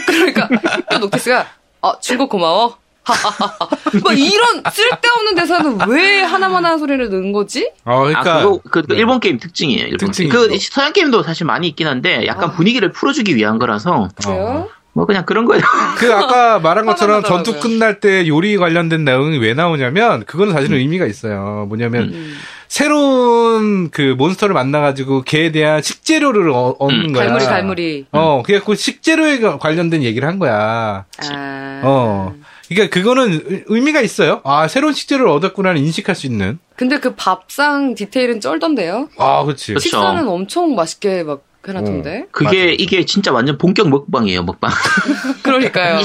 [0.07, 0.49] 그러니까
[0.91, 1.47] 또 녹티스가
[1.83, 2.79] 어, 중국 고마워.
[3.07, 3.69] 하하하하.
[4.03, 7.71] 막 이런 쓸데없는 대사는 왜 하나만 하는 소리를 넣은 거지?
[7.85, 8.35] 어, 그러니까.
[8.35, 8.99] 아, 그거, 그, 그 네.
[8.99, 9.85] 일본 게임 특징이에요.
[9.85, 10.49] 일본 특징이죠.
[10.49, 10.51] 게임.
[10.51, 12.53] 그 서양 게임도 사실 많이 있긴 한데 약간 아.
[12.53, 14.69] 분위기를 풀어주기 위한 거라서 그래요?
[14.93, 15.62] 뭐 그냥 그런 거예요.
[15.99, 17.23] 그 아까 말한 것처럼.
[17.23, 21.67] 전투 끝날 때 요리 관련된 내용이 왜 나오냐면 그거는 사실은 의미가 있어요.
[21.69, 22.37] 뭐냐면 음.
[22.69, 27.25] 새로운 그 몬스터를 만나가지고 걔에 대한 식재료를 어, 얻는 음, 거야.
[27.27, 28.07] 갈무리 갈무리.
[28.12, 31.05] 어, 그래갖고 식재료에 가- 관련된 얘기를 한 거야.
[31.23, 31.81] 아.
[31.85, 32.35] 어.
[32.69, 34.41] 그러니까 그거는 의- 의미가 있어요.
[34.45, 36.59] 아, 새로운 식재료를 얻었구나를 인식할 수 있는.
[36.77, 39.09] 근데 그 밥상 디테일은 쩔던데요?
[39.19, 39.69] 아, 그렇지.
[39.69, 39.83] 그렇죠.
[39.83, 42.27] 식사는 엄청 맛있게 막 해놨던데?
[42.31, 42.73] 그게 맞아요.
[42.79, 44.71] 이게 진짜 완전 본격 먹방이에요, 먹방.
[45.43, 46.01] 그러니까요.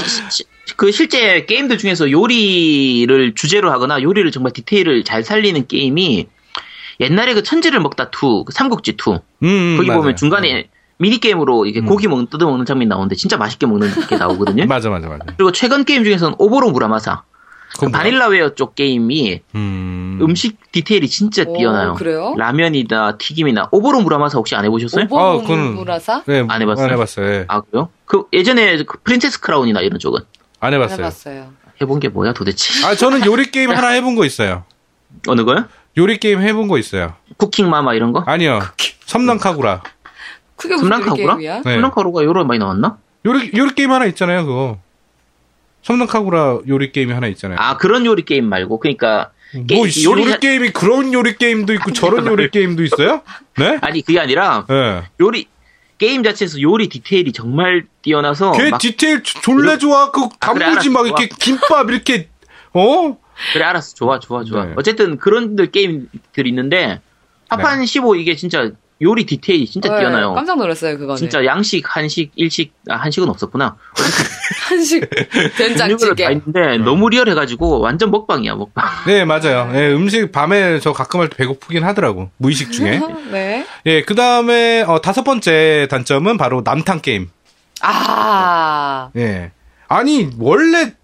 [0.76, 6.26] 그 실제 게임들 중에서 요리를 주제로 하거나 요리를 정말 디테일을 잘 살리는 게임이
[7.02, 9.18] 옛날에 그 천지를 먹다 2, 그 삼국지 2.
[9.42, 10.00] 음, 거기 맞아요.
[10.00, 11.86] 보면 중간에 미니 게임으로 이게 음.
[11.86, 14.64] 고기 먹는 뜯어 먹는 장면이 나오는데 진짜 맛있게 먹는 게 나오거든요.
[14.66, 15.24] 맞아, 맞아, 맞아.
[15.36, 17.22] 그리고 최근 게임 중에서는 오보로 무라마사.
[17.72, 17.92] 그 그건?
[17.92, 20.18] 바닐라웨어 쪽 게임이 음.
[20.20, 20.34] 음.
[20.34, 21.94] 식 디테일이 진짜 오, 뛰어나요.
[21.94, 22.34] 그래요?
[22.36, 25.04] 라면이나 튀김이나 오보로 무라마사 혹시 안 해보셨어요?
[25.04, 25.06] 아,
[25.38, 26.22] 그거는- 오보로 무라마사?
[26.26, 26.84] 네, 안 해봤어요?
[26.86, 27.26] 안 해봤어요.
[27.26, 27.44] 예.
[27.48, 27.88] 아 그래요?
[28.04, 30.20] 그 예전에 그 프린세스 크라운이나 이런 쪽은
[30.60, 30.98] 안안 해봤어요.
[30.98, 31.46] 해봤어요.
[31.80, 32.86] 해본 게 뭐야 도대체?
[32.86, 34.64] 아, 저는 요리 게임 하나 해본 거 있어요.
[35.26, 35.64] 어느 거요?
[35.98, 37.14] 요리 게임 해본 거 있어요.
[37.36, 38.22] 쿠킹 마마 이런 거?
[38.26, 38.60] 아니요.
[39.06, 39.82] 섬랑카구라.
[40.56, 41.36] 그게 무슨 섬랑카구라?
[41.36, 41.62] 게임이야?
[41.64, 41.76] 네.
[41.76, 42.98] 섬란카구라가 여러 많이 나왔나?
[43.26, 44.78] 요리, 요리 게임 하나 있잖아요, 그거.
[45.82, 47.58] 섬란카구라 요리 게임이 하나 있잖아요.
[47.60, 49.30] 아 그런 요리 게임 말고 그러니까
[49.66, 53.22] 게- 뭐, 씨, 요리, 요리- 게임이 그런 요리 게임도 있고 저런 요리 게임도 있어요?
[53.58, 53.78] 네?
[53.82, 55.02] 아니 그게 아니라 예.
[55.20, 55.48] 요리
[55.98, 60.10] 게임 자체에서 요리 디테일이 정말 뛰어나서 걔막 디테일 조- 졸래 좋아.
[60.12, 60.88] 그 아, 그래, 단무지.
[60.88, 62.28] 막 이렇게 김밥 이렇게,
[62.72, 63.16] 어?
[63.52, 64.72] 그래 알았어 좋아 좋아 좋아 네.
[64.76, 67.00] 어쨌든 그런 들 게임들이 있는데
[67.48, 68.70] 파판 15 이게 진짜
[69.02, 70.32] 요리 디테일이 진짜 네, 뛰어나요.
[70.32, 71.16] 깜짝 놀랐어요, 그거는.
[71.16, 73.74] 진짜 양식, 한식, 일식, 아, 한식은 없었구나.
[74.68, 75.10] 한식,
[75.58, 76.24] 된장찌개.
[76.30, 78.86] 있는데 너무 리얼해가지고 완전 먹방이야 먹방.
[79.08, 79.72] 네, 맞아요.
[79.74, 82.30] 예, 음식 밤에 저 가끔 할 때 배고프긴 하더라고.
[82.36, 83.00] 무의식 중에.
[83.32, 83.66] 네.
[83.86, 87.28] 예, 그 다음에, 어, 다섯 번째 단점은 바로 남탕 게임.
[87.80, 89.50] 아, 예.
[89.88, 90.94] 아니, 원래,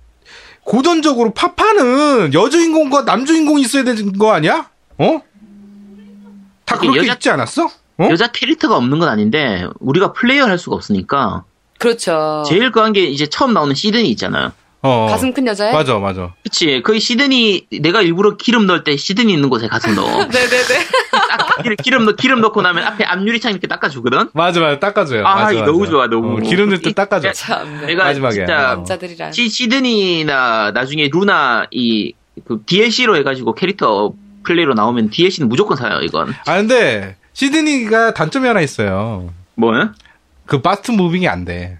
[0.68, 4.68] 고전적으로 파파는 여주인공과 남주인공이 있어야 되는 거 아니야?
[4.98, 5.20] 어?
[6.66, 7.64] 다 그렇게 여자- 있지 않았어?
[7.66, 8.08] 어?
[8.10, 11.44] 여자 캐릭터가 없는 건 아닌데 우리가 플레이어 할 수가 없으니까
[11.78, 12.44] 그렇죠.
[12.46, 14.52] 제일 그한 게 이제 처음 나오는 시드니 있잖아요.
[14.82, 15.08] 어.
[15.10, 15.72] 가슴 큰 여자애?
[15.72, 16.34] 맞아, 맞아.
[16.44, 16.82] 그치.
[16.84, 20.06] 거의 시드니, 내가 일부러 기름 넣을 때 시드니 있는 곳에 가서 넣어.
[20.30, 20.86] 네네네.
[21.10, 24.30] 딱 기- 기름, 넣, 기름 넣고 나면 앞에 앞유리창 이렇게 닦아주거든?
[24.34, 24.78] 맞아, 맞아.
[24.78, 25.26] 닦아줘요.
[25.26, 25.72] 아, 맞아, 이거 맞아.
[25.72, 26.36] 너무 좋아, 너무.
[26.38, 27.32] 어, 기름 넣을 때 닦아줘.
[27.32, 27.80] 참.
[27.80, 27.86] 네.
[27.88, 28.34] 내가 마지막에.
[28.36, 28.76] 진짜 어.
[28.76, 29.32] 남자들이란.
[29.32, 32.12] 시, 시드니나 나중에 루나 이,
[32.46, 34.12] 그 DLC로 해가지고 캐릭터
[34.44, 36.32] 플레이로 나오면 DLC는 무조건 사요, 이건.
[36.46, 39.32] 아, 근데, 시드니가 단점이 하나 있어요.
[39.56, 39.90] 뭐요?
[40.46, 41.78] 그 bust moving이 안 돼.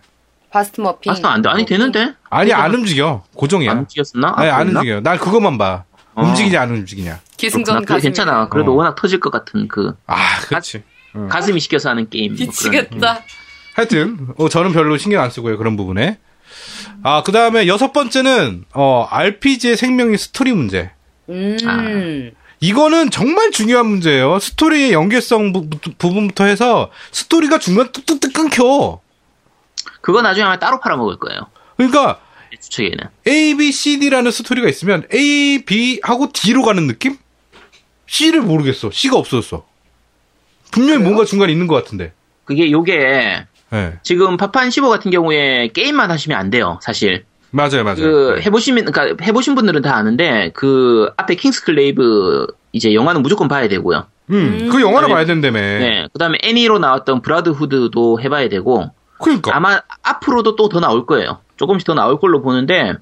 [0.51, 1.13] bust moving.
[1.13, 1.49] 아스도 안 돼.
[1.49, 2.15] 아니, 되는데?
[2.31, 3.25] 아니, 안 움직여.
[3.35, 3.71] 고정이야.
[3.71, 4.35] 안 움직였었나?
[4.37, 4.81] 아니, 안 그랬나?
[4.81, 5.01] 움직여.
[5.01, 5.85] 난 그것만 봐.
[6.15, 6.23] 어.
[6.23, 7.21] 움직이냐, 안 움직이냐.
[7.37, 8.03] 기승전 가슴.
[8.03, 8.49] 괜찮아.
[8.49, 8.75] 그래도 어.
[8.75, 10.83] 워낙 터질 것 같은 그, 아, 그렇지.
[11.29, 12.35] 가슴이 시켜서 하는 게임.
[12.35, 13.23] 뭐 미치겠다.
[13.75, 16.19] 하여튼, 어, 저는 별로 신경 안 쓰고요, 그런 부분에.
[17.03, 20.91] 아, 그 다음에 여섯 번째는, 어, RPG의 생명이 스토리 문제.
[21.29, 22.31] 음.
[22.61, 24.39] 이거는 정말 중요한 문제예요.
[24.41, 25.69] 스토리의 연계성 부,
[25.99, 29.01] 분부터 해서 스토리가 중간 뚝뚝뚝 끊겨.
[30.01, 31.41] 그거 나중에 아마 따로 팔아먹을 거예요.
[31.77, 32.21] 그러니까
[32.51, 32.99] 내 추측에는.
[33.27, 37.17] A, B, C, D라는 스토리가 있으면 A, B 하고 D로 가는 느낌?
[38.07, 38.91] C를 모르겠어.
[38.91, 39.67] C가 없어졌어.
[40.71, 42.13] 분명히 뭔가 중간에 있는 것 같은데.
[42.45, 43.99] 그게 요게, 네.
[44.03, 47.25] 지금 파판 15 같은 경우에 게임만 하시면 안 돼요, 사실.
[47.51, 47.97] 맞아요, 맞아요.
[47.97, 54.07] 그, 해보시면, 그니까, 해보신 분들은 다 아는데, 그, 앞에 킹스글레이브, 이제 영화는 무조건 봐야 되고요.
[54.31, 55.15] 음, 그 영화를 네.
[55.15, 55.61] 봐야 된다며.
[55.61, 56.07] 네.
[56.13, 59.55] 그 다음에 애니로 나왔던 브라더후드도 해봐야 되고, 그러니까.
[59.57, 61.41] 아마 앞으로도 또 더 나올 거예요.
[61.57, 62.95] 조금씩 더 나올 걸로 보는데,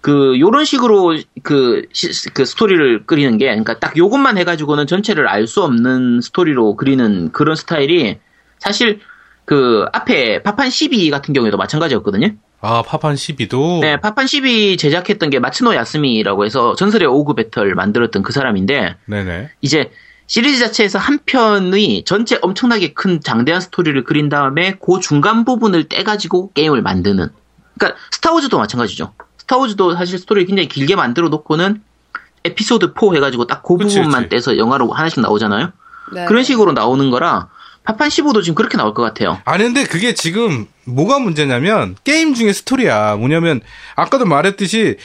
[0.00, 5.46] 그, 요런 식으로 그, 시- 그 스토리를 그리는 게, 그러니까 딱 요것만 해가지고는 전체를 알
[5.46, 8.18] 수 없는 스토리로 그리는 그런 스타일이,
[8.58, 9.00] 사실,
[9.44, 12.28] 그, 앞에 파판 12 같은 경우에도 마찬가지였거든요.
[12.62, 13.80] 아, 파판 12도.
[13.80, 19.50] 네, 파판 12 제작했던 게 마츠노 야스미라고 해서 전설의 오우거 배틀 만들었던 그 사람인데, 네네.
[19.60, 19.90] 이제
[20.30, 26.52] 시리즈 자체에서 한 편의 전체 엄청나게 큰 장대한 스토리를 그린 다음에 그 중간 부분을 떼가지고
[26.52, 27.30] 게임을 만드는.
[27.76, 29.12] 그러니까 스타워즈도 마찬가지죠.
[29.38, 31.82] 스타워즈도 사실 스토리를 굉장히 길게 만들어 놓고는
[32.44, 34.28] 에피소드 4 해가지고 딱 그 부분만 그치.
[34.28, 35.72] 떼서 영화로 하나씩 나오잖아요.
[36.12, 36.24] 네.
[36.26, 37.48] 그런 식으로 나오는 거라
[37.82, 39.40] 파판 15도 지금 그렇게 나올 것 같아요.
[39.44, 43.16] 아니, 근데 그게 지금 뭐가 문제냐면, 게임 중에 스토리야.
[43.16, 43.62] 뭐냐면,
[43.96, 44.96] 아까도 말했듯이,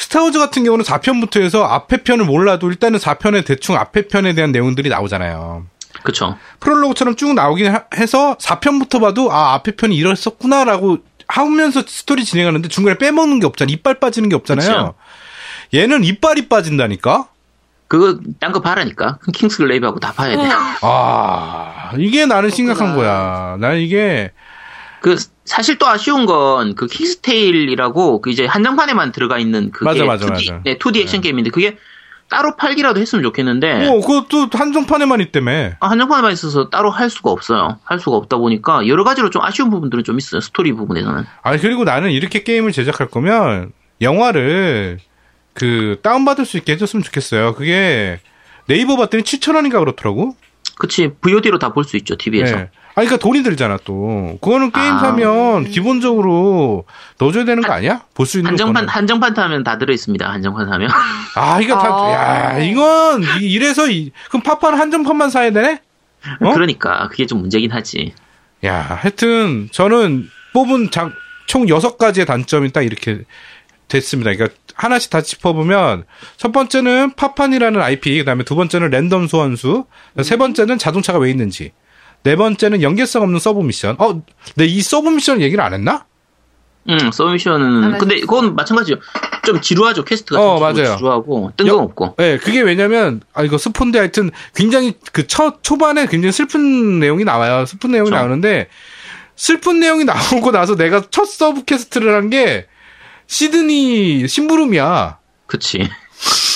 [0.00, 4.88] 스타워즈 같은 경우는 4편부터 해서 앞에 편을 몰라도 일단은 4편에 대충 앞에 편에 대한 내용들이
[4.88, 5.66] 나오잖아요.
[6.02, 6.38] 그쵸.
[6.60, 10.98] 프롤로그처럼 쭉 나오긴 하- 해서 4편부터 봐도 아 앞에 편이 이랬었구나라고
[11.28, 13.70] 하면서 스토리 진행하는데 중간에 빼먹는 게 없잖아.
[13.70, 14.68] 이빨 빠지는 게 없잖아요.
[14.68, 14.94] 그쵸.
[15.74, 17.26] 얘는 이빨이 빠진다니까?
[17.86, 19.18] 그거 딴 거 봐라니까.
[19.34, 20.48] 킹스글레이브하고 다 봐야 돼.
[20.80, 23.56] 아, 이게 나는 심각한 거야.
[23.60, 24.30] 나는 이게,
[25.00, 30.26] 그 사실 또 아쉬운 건 그 킹스테일이라고 그 이제 한정판에만 들어가 있는 그게 맞아, 맞아,
[30.26, 30.60] 2D, 맞아.
[30.64, 31.76] 네, 2D 액션 게임인데 그게
[32.28, 35.72] 따로 팔기라도 했으면 좋겠는데 어, 그것도 한정판에만 있다며.
[35.80, 37.78] 아, 한정판에만 있어서 따로 할 수가 없어요.
[37.82, 40.40] 할 수가 없다 보니까 여러 가지로 좀 아쉬운 부분들은 좀 있어요.
[40.40, 41.24] 스토리 부분에서는.
[41.42, 44.98] 아니, 그리고 나는 이렇게 게임을 제작할 거면, 영화를,
[45.54, 47.54] 그, 다운받을 수 있게 해줬으면 좋겠어요.
[47.56, 48.20] 그게,
[48.66, 50.36] 네이버 봤더니 7,000원인가 그렇더라고?
[50.78, 52.56] 그치 VOD로 다 볼 수 있죠 TV에서.
[52.56, 52.70] 네.
[53.00, 54.38] 아니, 그러니까 돈이 들잖아, 또.
[54.40, 54.98] 그거는 게임 아.
[54.98, 56.84] 사면 기본적으로
[57.18, 58.02] 넣어줘야 되는 거 아니야?
[58.14, 58.88] 볼 수 있는 한정판 거는.
[58.88, 60.30] 한정판 타면 다 들어 있습니다.
[60.30, 60.90] 한정판 사면.
[61.36, 62.12] 아, 이거 다, 아.
[62.12, 65.80] 야, 이건, 이- 이래서, 이, 그럼 파파는 한정판만 사야 되네?
[66.40, 66.52] 어?
[66.52, 68.12] 그러니까 그게 좀 문제긴 하지.
[68.64, 71.12] 야, 하여튼, 저는 뽑은 장,
[71.46, 73.20] 총 6가지의 단점이 딱 이렇게
[73.88, 74.30] 됐습니다.
[74.34, 76.04] 그러니까 하나씩 다 짚어보면,
[76.36, 79.86] 첫 번째는 파판이라는 IP, 그 다음에 두 번째는 랜덤 소환수,
[80.22, 81.72] 세 번째는 자동차가 왜 있는지,
[82.22, 83.96] 네 번째는 연계성 없는 sub mission.
[83.98, 84.22] 어,
[84.56, 86.06] 내 이 sub mission 얘기를 안 했나?
[86.88, 88.96] 응, sub mission은 하나 근데 그건 마찬가지죠.
[89.44, 90.02] 좀 지루하죠.
[90.04, 90.96] quest가 어, 좀 맞아요.
[90.96, 92.16] 지루하고 뜬금없고.
[92.20, 97.66] 예, 그게 왜냐면, 아, 이거 스포인데 하여튼 굉장히 그 첫, 초반에 굉장히 슬픈 내용이 나와요.
[97.66, 98.22] 슬픈 내용이 그렇죠.
[98.24, 98.68] 나오는데,
[99.36, 102.66] 슬픈 내용이 나오고 나서 내가 첫 sub quest를 한 게,
[103.26, 105.18] 시드니 심부름이야.
[105.46, 105.88] 그치.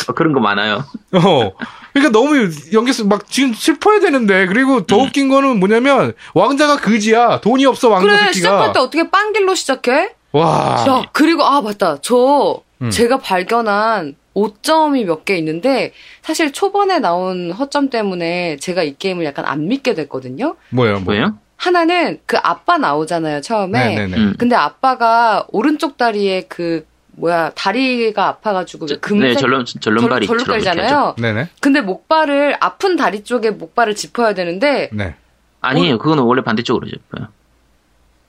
[0.08, 0.84] 어, 그런 거 많아요.
[1.12, 1.52] 어.
[1.92, 7.40] 그러니까 너무 연계성, 막 지금 슬퍼야 되는데, 그리고 더 웃긴 거는 뭐냐면, 왕자가 그지야.
[7.40, 8.32] 돈이 없어, 왕자 그래, 새끼가.
[8.32, 10.10] 시작할 때 어떻게 빵길로 시작해?
[10.32, 10.84] 와.
[10.88, 11.98] 야, 그리고, 아, 맞다.
[12.02, 12.90] 저, 음.
[12.90, 15.92] 제가 발견한 오점이 몇 개 있는데,
[16.22, 20.56] 사실 초반에 나온 허점 때문에 제가 이 게임을 약간 안 믿게 됐거든요?
[20.70, 21.04] 뭐예요, 뭐.
[21.04, 21.38] 뭐예요?
[21.56, 23.94] 하나는 그 아빠 나오잖아요, 처음에.
[23.94, 24.16] 네네네.
[24.16, 24.34] 음.
[24.36, 26.84] 근데 아빠가 오른쪽 다리에 그,
[27.16, 30.44] 뭐야, 다리가 아파가지고 왜 금색 네, 절름 하죠.
[30.44, 31.14] 깔잖아요.
[31.18, 31.48] 네네.
[31.60, 35.14] 근데 목발을 아픈 다리 쪽에 목발을 짚어야 되는데 네.
[35.60, 35.98] 아니에요.
[35.98, 37.28] 그거는 원래 반대쪽으로 접어요.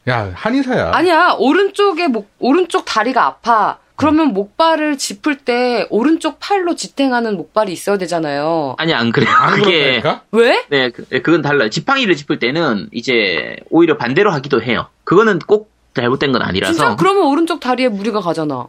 [0.07, 0.91] 야, 한의사야.
[0.93, 3.79] 아니야 오른쪽에 목 오른쪽 다리가 아파.
[3.95, 8.75] 그러면 목발을 짚을 때 오른쪽 팔로 지탱하는 목발이 있어야 되잖아요.
[8.77, 9.29] 아니 안 그래요.
[9.33, 10.03] 안 그게?
[10.31, 10.65] 왜?
[10.69, 11.69] 네, 그, 그건 달라요.
[11.69, 14.87] 지팡이를 짚을 때는 이제 오히려 반대로 하기도 해요.
[15.05, 16.73] 그거는 꼭 잘못된 건 아니라서.
[16.73, 18.67] 진짜 그러면 오른쪽 다리에 무리가 가잖아.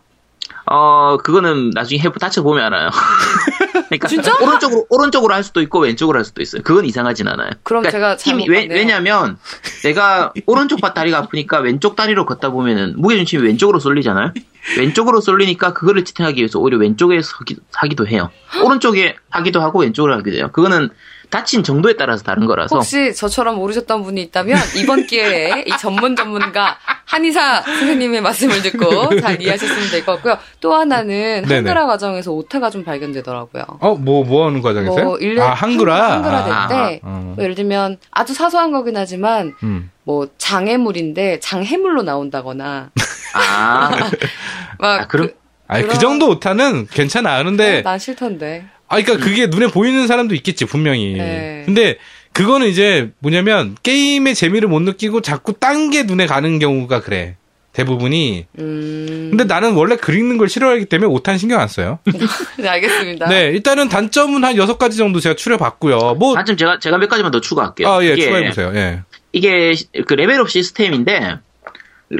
[0.69, 2.91] 어, 그거는 나중에 해보, 다쳐보면 알아요.
[3.87, 4.37] 그러니까 진짜?
[4.43, 6.63] 오른쪽으로, 오른쪽으로 할 수도 있고 왼쪽으로 할 수도 있어요.
[6.63, 7.51] 그건 이상하진 않아요.
[7.63, 8.67] 그럼 제가 힘이, 왜.
[8.69, 9.39] 왜냐면
[9.85, 14.33] 내가 오른쪽 바 다리가 아프니까 왼쪽 다리로 걷다 보면은 무게중심이 왼쪽으로 쏠리잖아요.
[14.79, 18.31] 왼쪽으로 쏠리니까 그거를 지탱하기 위해서 오히려 왼쪽에 서기, 하기도 해요.
[18.65, 20.51] 오른쪽에 하기도 하고 왼쪽으로 하기도 해요.
[20.53, 20.91] 그거는
[21.31, 22.77] 다친 정도에 따라서 다른 거라서.
[22.77, 29.41] 혹시 저처럼 모르셨던 분이 있다면 이번 기회에 이 전문 전문가 한의사 선생님의 말씀을 듣고 잘
[29.41, 30.39] 이해하셨으면 될 것 같고요.
[30.61, 31.45] 또 하나는.
[31.49, 33.65] 한글화 과정에서 오타가 좀 발견되더라고요.
[33.81, 35.05] 어, 뭐, 뭐 하는 과정이세요?
[35.05, 36.13] 뭐 일레 아, 한글화?
[36.15, 37.33] 한글화 될 아, 때 어.
[37.35, 39.91] 뭐 예를 들면 아주 사소한 거긴 하지만 음.
[40.05, 42.91] 뭐 장애물인데 장해물로 나온다거나
[43.35, 43.91] 아,
[44.79, 45.31] 막 아, 그럼,
[45.69, 47.43] 아니, 그 그럼- 정도 오타는 괜찮아.
[47.43, 48.67] 근데, 난 싫던데.
[48.89, 51.15] 아, 그니까 그게 눈에 보이는 사람도 있겠지, 분명히.
[51.15, 51.63] 네.
[51.67, 51.97] 근데,
[52.33, 57.37] 그거는 이제 뭐냐면, 게임의 재미를 못 느끼고 자꾸 딴 게 눈에 가는 경우가 그래.
[57.73, 58.47] 대부분이.
[58.59, 59.27] 음.
[59.31, 61.99] 근데 나는 원래 그리는 걸 싫어하기 때문에 오탄 신경 안 써요.
[62.59, 63.29] 네, 알겠습니다.
[63.29, 66.15] 네, 일단은 단점은 한 여섯 가지 정도 제가 추려봤고요.
[66.19, 67.87] 뭐, 한점 제가, 제가 몇 가지만 더 추가할게요.
[67.89, 68.73] 아, 예, 이게- 추가해보세요.
[68.77, 69.01] 예.
[69.33, 69.75] 이게
[70.07, 71.37] 그 level up 시스템인데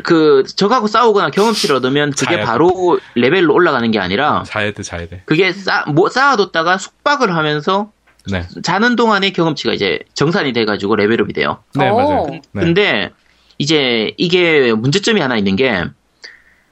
[0.03, 2.41] 그 적하고 싸우거나 경험치를 얻으면 그게.
[2.41, 5.23] 바로 레벨로 올라가는 게 아니라 자야 돼, 자야 돼.
[5.27, 7.91] 그게 쌓, 뭐 쌓아뒀다가 숙박을 하면서
[8.31, 8.43] 네.
[8.63, 11.63] 자는 동안에 경험치가 이제 정산이 돼가지고 level up이 돼요.
[11.75, 11.97] 네, 오.
[11.97, 12.27] 맞아요.
[12.31, 12.41] 네.
[12.61, 13.11] 근데
[13.59, 15.85] 이제 이게 문제점이 하나 있는 게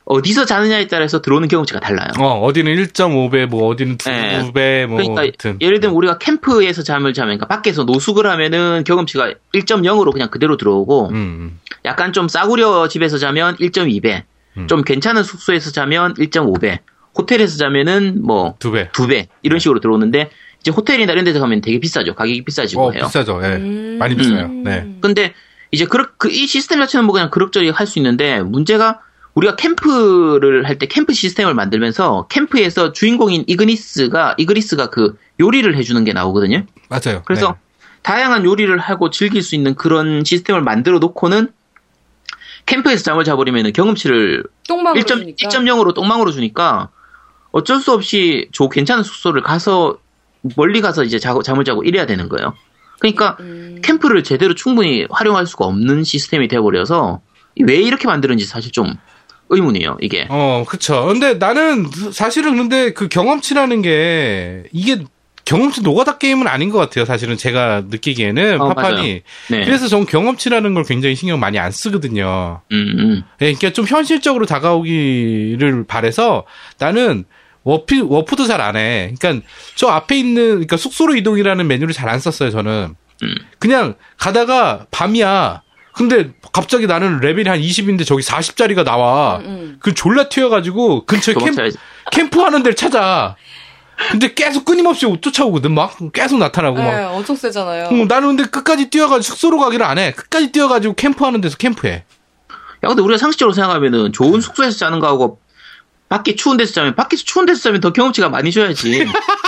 [0.07, 2.09] 어디서 자느냐에 따라서 들어오는 경험치가 달라요.
[2.19, 4.41] 어, 어디는 1.5배, 뭐, 어디는 네.
[4.43, 5.57] 2배, 뭐, 그러니까 하여튼.
[5.63, 11.09] 예를 들면 우리가 캠프에서 잠을 자면 그러니까 밖에서 노숙을 하면은 경험치가 1.0으로 그냥 그대로 들어오고
[11.09, 11.61] 음, 음.
[11.87, 14.25] 약간 좀 싸구려 집에서 자면 1.2배,
[14.59, 14.67] 음.
[14.69, 16.81] 좀 괜찮은 숙소에서 자면 1.5배,
[17.17, 18.89] 호텔에서 자면은 뭐두 배.
[18.91, 20.31] 2배 이런 식으로 들어오는데
[20.61, 22.15] 이제 호텔이나 이런 데서 가면 되게 비싸죠.
[22.15, 23.05] 가격이 비싸지고 어, 해요.
[23.05, 23.41] 비싸죠.
[23.43, 23.49] 예.
[23.57, 23.97] 음.
[23.99, 24.49] 많이 비싸요.
[24.49, 24.87] 네.
[25.01, 25.33] 근데
[25.71, 29.01] 이제 그그 이 시스템 자체는 뭐 그냥 그럭저럭 할 수 있는데 문제가
[29.35, 36.13] 우리가 캠프를 할 때 캠프 시스템을 만들면서 캠프에서 주인공인 이그니스가 이그리스가 그 요리를 해주는 게
[36.13, 36.65] 나오거든요.
[36.89, 37.23] 맞아요.
[37.25, 37.55] 그래서 네.
[38.03, 41.49] 다양한 요리를 하고 즐길 수 있는 그런 시스템을 만들어 놓고는
[42.67, 45.49] 캠프에서 잠을 자버리면 경험치를 똥망으로 1., 주니까.
[45.49, 46.89] 1.0으로 똥망으로 주니까
[47.51, 49.99] 어쩔 수 없이 조 괜찮은 숙소를 가서
[50.57, 52.55] 멀리 가서 이제 자, 잠을 자고 이래야 되는 거예요.
[53.01, 53.81] 그러니까 음.
[53.83, 57.21] 캠프를 제대로 충분히 활용할 수가 없는 시스템이 되어버려서
[57.61, 58.95] 왜 이렇게 만드는지 사실 좀
[59.49, 59.99] 의문이에요.
[60.01, 61.07] 이게 어, 그쵸.
[61.07, 65.05] 근데 나는 사실은 근데 그 경험치라는 게 이게
[65.45, 67.05] 경험치 노가다 게임은 아닌 것 같아요.
[67.05, 68.97] 사실은 제가 느끼기에는 어, 파판이.
[68.97, 69.21] 맞아요.
[69.51, 69.65] 네.
[69.67, 72.63] 그래서 전 경험치라는 걸 굉장히 신경 많이 안 쓰거든요.
[72.73, 73.23] 음, 음.
[73.43, 76.45] 예, 그러니까 좀 현실적으로 다가오기를 바래서
[76.79, 77.25] 나는
[77.63, 79.13] 워피, 워프도 잘 안 해.
[79.19, 82.95] 그러니까 저 앞에 있는, 그러니까 숙소로 이동이라는 메뉴를 잘 안 썼어요, 저는.
[83.23, 83.35] 음.
[83.59, 85.63] 그냥 가다가 밤이야.
[85.95, 89.39] 근데 갑자기 나는 레벨이 한 20인데 저기 40짜리가 나와.
[89.39, 89.77] 음.
[89.81, 91.79] 그 졸라 튀어가지고 근처에 캠, 도망쳐야지.
[92.11, 93.37] 캠프 하는 데를 찾아.
[94.11, 95.97] 근데 계속 끊임없이 쫓아오거든, 막.
[96.13, 96.85] 계속 나타나고 막.
[96.85, 97.87] 네, 엄청 세잖아요.
[97.87, 100.13] 어, 나는 근데 끝까지 뛰어가지고 숙소로 가기를 안 해.
[100.13, 102.05] 끝까지 뛰어가지고 캠프하는 데서 캠프해.
[102.83, 105.39] 야, 근데 우리가 상식적으로 생각하면은 좋은 숙소에서 자는 거하고
[106.09, 109.07] 밖에 추운 데서 자면 밖에서 추운 데서 자면 더 경험치가 많이 줘야지.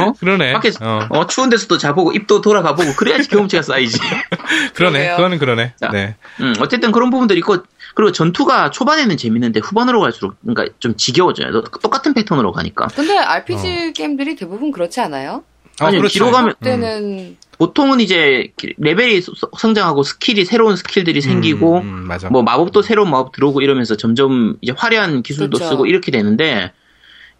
[0.00, 0.12] 어?
[0.18, 0.52] 그러네.
[0.52, 1.06] 밖에서 어.
[1.10, 3.98] 어, 추운 데서도 자보고 입도 돌아가 보고 그래야지 경험치가 쌓이지.
[4.74, 5.16] 그러네.
[5.16, 5.74] 그거는 그러네.
[5.78, 5.88] 자.
[5.90, 6.16] 네.
[6.40, 7.58] 음, 어쨌든 그런 부분들이 있고
[7.94, 11.62] 그리고 전투가 초반에는 재밌는데 후반으로 갈수록 그러니까 좀 지겨워져요.
[11.82, 12.86] 똑같은 패턴으로 가니까.
[12.88, 15.44] 근데 RPG 게임들이 대부분 그렇지 않아요?
[15.80, 16.12] 아니, 그렇죠.
[16.12, 22.28] 뒤로 가면- 그때는 보통은 이제 레벨이 소- 성장하고 skill이 새로운 skill들이 생기고 음, 음, 맞아.
[22.28, 25.70] 뭐 마법도 새로운 마법 들어오고 이러면서 점점 이제 화려한 기술도 그쵸.
[25.70, 26.72] 쓰고 이렇게 되는데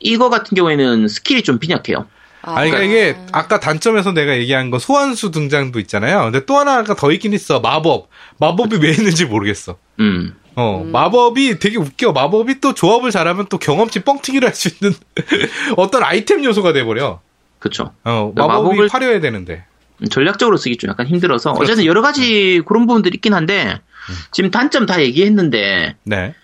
[0.02, 2.06] 이거 같은 경우에는 skill이 좀 빈약해요.
[2.44, 6.22] 아, 아니, 그러니까 이게 아까 단점에서 내가 얘기한 거 소환수 등장도 있잖아요.
[6.24, 7.60] 근데 또 하나가 더 있긴 있어.
[7.60, 8.08] 마법.
[8.38, 9.76] 마법이 왜 있는지 모르겠어.
[10.00, 10.34] 음.
[10.56, 12.12] 어, 마법이 되게 웃겨.
[12.12, 14.94] 마법이 또 조합을 잘하면 또 경험치 뻥튀기를 할 수 있는
[15.76, 17.20] 어떤 아이템 요소가 돼버려.
[17.60, 17.92] 그쵸.
[18.04, 19.64] 어, 그러니까 마법이 마법을- 화려해야 되는데.
[20.02, 21.62] 음, 전략적으로 쓰기 좀 약간 힘들어서 그렇죠.
[21.62, 23.78] 어쨌든 여러 가지 그런 부분들이 있긴 한데
[24.10, 24.14] 음.
[24.32, 26.34] 지금 단점 다 얘기했는데 네.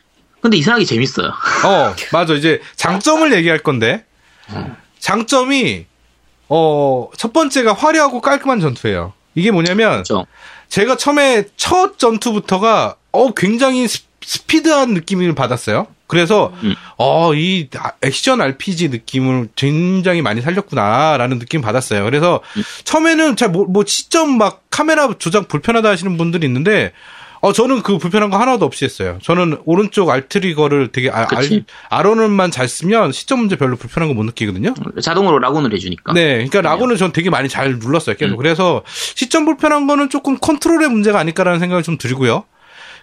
[0.41, 1.29] 근데 이상하게 재밌어요.
[1.67, 2.35] 어, 맞아.
[2.35, 4.05] 이제 장점을 얘기할 건데.
[5.01, 5.87] 장점이,
[6.49, 9.13] 어, 첫 번째가 화려하고 깔끔한 전투예요.
[9.35, 10.27] 이게 뭐냐면, 그렇죠.
[10.69, 15.87] 제가 처음에 첫 전투부터가 어 굉장히 스- 스피드한 느낌을 받았어요.
[16.07, 16.75] 그래서 음.
[16.99, 17.69] 어 이
[18.03, 22.05] 액션 RPG 느낌을 굉장히 많이 살렸구나라는 느낌 받았어요.
[22.05, 22.63] 그래서 음.
[22.85, 26.93] 처음에는 잘 뭐 뭐 시점 막 카메라 조작 불편하다 하시는 분들이 있는데
[27.41, 29.19] 어 저는 그 불편한 거 하나도 없이 했어요.
[29.23, 31.65] 저는 오른쪽 알트리거를 되게 아, 알.
[31.89, 34.75] 아론을만 잘 쓰면 시점 문제 별로 불편한 거 못 느끼거든요.
[35.01, 36.13] 자동으로 라곤을 해주니까.
[36.13, 38.17] 네, 그러니까 라고는 전 되게 많이 잘 눌렀어요.
[38.17, 38.33] 계속.
[38.35, 38.37] 음.
[38.37, 38.83] 그래서
[39.15, 42.45] 시점 불편한 거는 조금 컨트롤의 문제가 아닐까라는 생각이 좀 들고요.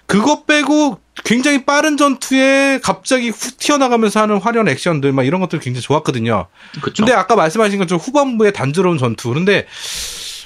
[0.07, 5.81] 그것 빼고 굉장히 빠른 전투에 갑자기 훅 튀어나가면서 하는 화려한 액션들 막 이런 것들 굉장히
[5.81, 6.47] 좋았거든요.
[6.81, 7.03] 그쵸.
[7.03, 9.29] 근데 아까 말씀하신 것처럼 후반부의 단조로운 전투.
[9.29, 9.65] 그런데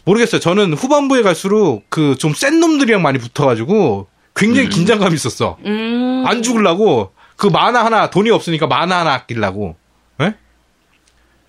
[0.09, 0.39] 모르겠어요.
[0.41, 4.69] 저는 후반부에 갈수록 그 좀 센 놈들이랑 많이 붙어가지고 굉장히 음.
[4.69, 5.57] 긴장감이 있었어.
[5.65, 6.23] 음.
[6.27, 9.75] 안 죽으려고 그 만화 하나 돈이 없으니까 만화 하나 아끼려고.
[10.21, 10.35] 예?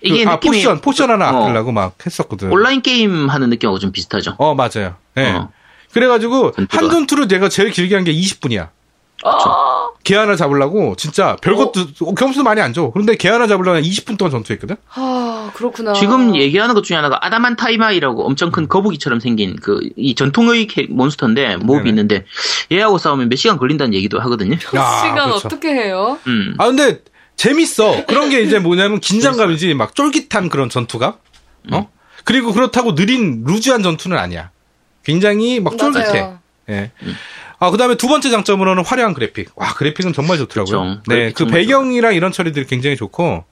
[0.01, 2.51] 이게 그, 아, 느낌이 potion potion 하나 어, 아끼려고 막 했었거든.
[2.51, 4.35] 온라인 게임 하는 느낌하고 좀 비슷하죠.
[4.37, 4.95] 어 맞아요.
[5.17, 5.29] 예.
[5.31, 5.49] 어.
[5.93, 6.83] 그래가지고 전투가.
[6.83, 8.69] 한 전투를 내가 제일 길게 한 게 20분이야.
[9.23, 12.89] 아, 개 하나 잡으려고 진짜 별것도 어, 경험치 많이 안 줘.
[12.91, 14.75] 그런데 개 하나 잡으려고 한 20분 동안 전투했거든.
[14.95, 15.93] 아, 그렇구나.
[15.93, 20.87] 지금 얘기하는 것 중에 하나가 아다만 타이마이라고 엄청 큰 거북이처럼 생긴 그 이 전통의 캐-
[20.89, 21.89] 몬스터인데 몹이 네네.
[21.89, 22.25] 있는데
[22.71, 24.55] 얘하고 싸우면 몇 시간 걸린다는 얘기도 하거든요.
[24.65, 25.47] 그 야, 시간 그렇죠.
[25.47, 26.17] 어떻게 해요?
[26.27, 26.55] 음.
[26.57, 27.01] 아 근데
[27.35, 28.05] 재밌어.
[28.05, 31.17] 그런 게 이제 뭐냐면 긴장감이지 막 쫄깃한 그런 전투가.
[31.71, 31.89] 어?
[32.23, 34.51] 그리고 그렇다고 느린 루즈한 전투는 아니야.
[35.03, 36.03] 굉장히 막 쫄깃해.
[36.21, 36.39] 맞아요.
[36.69, 36.91] 예.
[37.61, 39.51] 아, 그 다음에 두 번째 장점으로는 화려한 그래픽.
[39.55, 40.97] 와, 그래픽은 정말 좋더라고요.
[40.97, 41.01] 그쵸.
[41.07, 43.45] 네, 그 배경이랑 이런 처리들이 굉장히 좋고.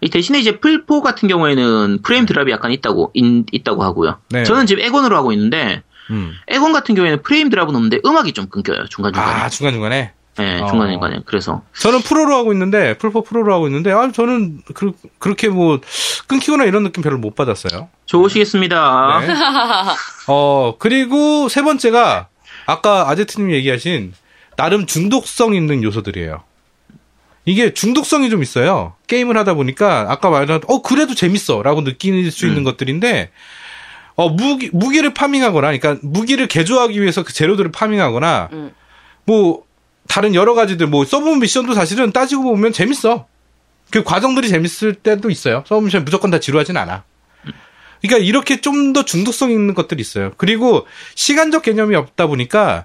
[0.00, 4.18] 이 대신에 이제 플4 같은 경우에는 frame drop이 약간 있다고 인- 있다고 하고요.
[4.30, 4.44] 네.
[4.44, 6.32] 저는 지금 엑원으로 하고 있는데 음.
[6.46, 9.32] 엑원 같은 경우에는 frame drop은 없는데 음악이 좀 끊겨요 중간 중간에.
[9.42, 10.12] 아, 중간 중간에.
[10.36, 10.66] 네, 어.
[10.68, 11.18] 중간 중간에.
[11.26, 15.80] 그래서 저는 프로로 하고 있는데, 플포 프로로 하고 있는데, 아, 저는 그, 그렇게 뭐,
[16.26, 17.88] 끊기거나 이런 느낌 별로 못 받았어요.
[18.06, 19.20] 좋으시겠습니다.
[19.20, 19.34] 네.
[20.26, 22.26] 어, 그리고 세 번째가,
[22.66, 24.14] 아까 아제트님 얘기하신,
[24.56, 26.42] 나름 중독성 있는 요소들이에요.
[27.46, 28.94] 이게 중독성이 좀 있어요.
[29.06, 31.62] 게임을 하다 보니까, 아까 말한, 어, 그래도 재밌어.
[31.62, 33.30] 라고 느낄 수 있는 것들인데,
[34.16, 38.72] 어, 무기, 무기를 farming하거나, 그러니까 무기를 개조하기 위해서 그 재료들을 farming하거나, 음.
[39.24, 39.64] 뭐,
[40.08, 43.26] 다른 여러 가지들, 뭐, sub mission도 사실은 따지고 보면 재밌어.
[43.90, 45.64] 그 과정들이 재밌을 때도 있어요.
[45.66, 47.04] sub mission 무조건 다 지루하진 않아.
[48.06, 50.32] 그러니까 이렇게 좀 더 중독성 있는 것들이 있어요.
[50.36, 52.84] 그리고 시간적 개념이 없다 보니까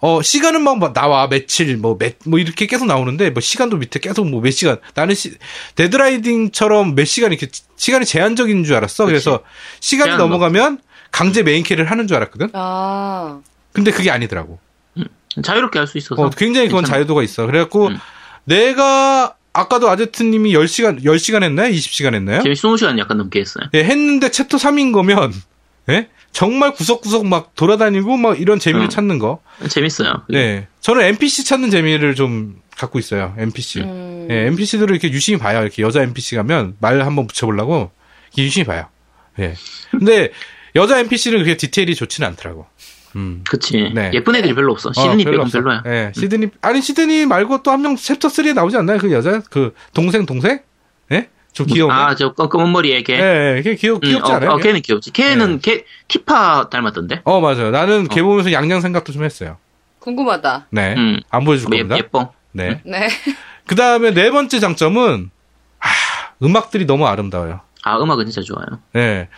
[0.00, 4.50] 어 시간은 막 나와 며칠 뭐몇뭐 이렇게 계속 나오는데 뭐 시간도 밑에 계속 뭐 몇
[4.52, 5.32] 시간 나는 시,
[5.74, 9.06] 데드라이징처럼 몇 시간 이렇게 지- 시간이 제한적인 줄 알았어.
[9.06, 9.40] 그래서
[9.80, 10.78] 시간이 넘어가면
[11.10, 12.50] 강제 main quest를 하는 줄 알았거든.
[12.52, 13.40] 아,
[13.72, 14.58] 근데 그게 아니더라고.
[15.42, 16.20] 자유롭게 할 수 있어서.
[16.22, 16.98] 어, 굉장히 그건 괜찮아.
[16.98, 17.46] 자유도가 있어.
[17.46, 17.98] 그래갖고 음.
[18.44, 21.70] 내가 아까도 아제트님이 10시간 10시간 했나요?
[21.72, 22.42] 20시간 했나요?
[22.42, 23.68] 지금 20시간 약간 넘게 했어요.
[23.74, 25.32] 예, 했는데 챕터 3인 거면,
[25.90, 26.08] 예?
[26.32, 28.90] 정말 구석구석 막 돌아다니고 막 이런 재미를 음.
[28.90, 29.40] 찾는 거.
[29.68, 30.22] 재밌어요.
[30.28, 30.68] 네.
[30.80, 33.34] 저는 NPC 찾는 재미를 좀 갖고 있어요.
[33.38, 33.80] NPC.
[33.80, 34.28] 음.
[34.30, 35.62] 예, NPC들을 이렇게 유심히 봐요.
[35.62, 37.90] 이렇게 여자 NPC 가면 말 한번 붙여보려고
[38.28, 38.86] 이렇게 유심히 봐요.
[39.40, 39.54] 예.
[39.90, 40.30] 근데
[40.76, 42.66] 여자 NPC는 그렇게 디테일이 좋지는 않더라고.
[43.18, 43.44] 음.
[43.48, 43.90] 그치.
[43.94, 44.10] 네.
[44.14, 44.92] 예쁜 애들이 별로 없어.
[44.92, 45.58] 시드니 별로 빼곤 없어.
[45.60, 45.82] 별로야.
[45.86, 48.98] 예, 시드니, 아니, 시드니 말고 또 한 명 챕터 3에 나오지 않나요?
[48.98, 49.40] 그 여자?
[49.50, 50.60] 그 동생, 동생?
[51.12, 51.28] 예?
[51.52, 51.94] 좀 귀여운 거.
[51.94, 53.14] 아, 저 검- 검은 머리에 걔.
[53.18, 54.50] 예, 예, 걔 귀엽, 음, 귀엽지 어, 않아요?
[54.52, 54.64] 어, 걔?
[54.64, 55.10] 걔는 귀엽지.
[55.12, 57.22] 걔는 걔 티파 닮았던데.
[57.24, 57.70] 어, 맞아요.
[57.70, 59.56] 나는 걔 보면서 양양 생각도 좀 했어요.
[59.98, 60.66] 궁금하다.
[60.70, 60.94] 네.
[60.96, 61.20] 음.
[61.30, 61.96] 안 보여줄 예, 겁니다.
[61.96, 62.32] 예뻐.
[62.52, 62.80] 네.
[62.84, 63.08] 네.
[63.66, 65.30] 그 다음에 네 번째 장점은,
[65.80, 65.88] 아,
[66.42, 67.60] 음악들이 너무 아름다워요.
[67.84, 68.66] 아, 음악은 진짜 좋아요.
[68.92, 69.28] 네.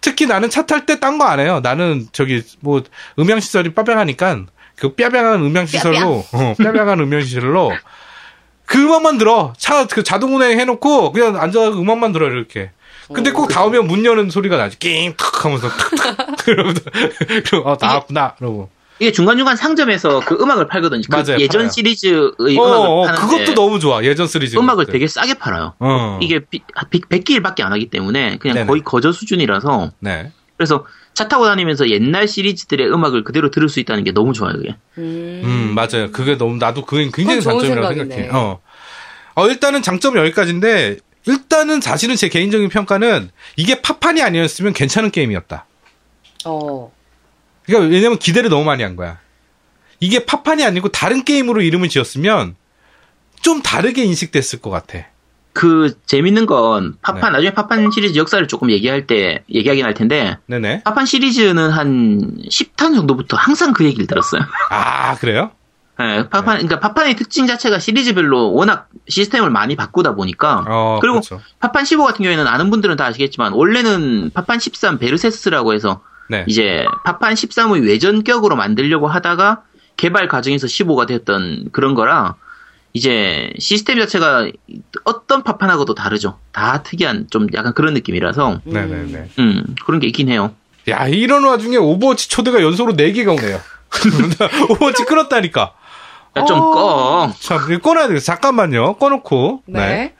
[0.00, 1.60] 특히 나는 차 탈 때 딴 거 안 해요.
[1.62, 2.82] 나는 저기, 뭐,
[3.18, 4.46] 음향 시설이 빠방하니까,
[4.76, 7.72] 그 뼈병한 음향 시설로, 어, 뼈병한 음향 시설로,
[8.64, 9.52] 그 음악만 들어.
[9.58, 12.70] 차, 그 자동 운행 해 놓고, 그냥 앉아서 음악만 들어, 이렇게.
[13.12, 14.78] 근데 꼭 닿으면 문 여는 소리가 나지.
[14.78, 16.36] 낑, 탁 하면서, 탁, 탁.
[16.44, 16.80] 그러면서,
[17.46, 18.34] 그럼, 어, 나왔구나.
[18.36, 18.70] 그러고.
[19.00, 21.00] 이게 중간중간 상점에서 그 음악을 팔거든요.
[21.08, 21.70] 그 맞아요, 예전 팔아요.
[21.70, 24.04] 시리즈의 어, 음악을 어, 파는데 그것도 너무 좋아.
[24.04, 24.58] 예전 시리즈.
[24.58, 24.86] 음악을.
[24.86, 25.72] 되게 싸게 팔아요.
[25.78, 26.18] 어.
[26.20, 28.66] 이게 비, 100개일밖에 안 하기 때문에 그냥 네네.
[28.66, 30.30] 거의 거저 수준이라서 네.
[30.58, 30.84] 그래서
[31.14, 34.52] 차 타고 다니면서 옛날 시리즈들의 음악을 그대로 들을 수 있다는 게 너무 좋아요.
[34.52, 34.76] 그게.
[34.98, 35.42] 음.
[35.44, 36.12] 음, 맞아요.
[36.12, 37.94] 그게 너무, 나도 그게 굉장히 장점이라고.
[37.94, 38.28] 생각해.
[38.32, 38.60] 어.
[39.34, 45.64] 어, 일단은 장점은 여기까지인데, 일단은 사실은 제 개인적인 평가는 이게 파판이 아니었으면 괜찮은 게임이었다.
[46.44, 46.92] 어.
[47.64, 49.18] 그러니까 왜냐면 기대를 너무 많이 한 거야.
[50.00, 52.56] 이게 파판이 아니고 다른 게임으로 이름을 지었으면
[53.42, 55.06] 좀 다르게 인식됐을 것 같아.
[55.52, 57.36] 그 재밌는 건 파판 네.
[57.36, 60.82] 나중에 파판 시리즈 역사를 조금 얘기할 때 얘기하긴 할 텐데 네네.
[60.84, 64.42] 파판 시리즈는 한 10탄 정도부터 항상 그 얘기를 들었어요.
[64.70, 65.50] 아, 그래요?
[65.98, 71.42] 네, 파판 그러니까 파판의 특징 자체가 시리즈별로 워낙 시스템을 많이 바꾸다 보니까 어, 그리고 그렇죠.
[71.58, 76.00] 파판 15 같은 경우에는 아는 분들은 다 아시겠지만 원래는 파판 13 베르서스라고 해서
[76.30, 76.44] 네.
[76.46, 79.62] 이제 파판 13의 외전격으로 만들려고 하다가
[79.96, 82.36] 개발 과정에서 15가 되었던 그런 거라
[82.92, 84.48] 이제 시스템 자체가
[85.04, 86.38] 어떤 파판하고도 다르죠.
[86.52, 89.28] 다 특이한 좀 약간 그런 느낌이라서 네네네.
[89.40, 90.54] 음 그런 게 있긴 해요.
[90.88, 93.60] 야, 이런 와중에 오버워치 초대가 연속으로 4개가 오네요.
[94.70, 95.72] 오버워치 끊었다니까.
[96.36, 96.70] 야, 좀 어.
[96.70, 97.32] 꺼.
[97.40, 98.24] 참, 이거 꺼놔야 되겠어.
[98.24, 98.94] 잠깐만요.
[98.94, 99.62] 꺼놓고.
[99.66, 100.14] 네.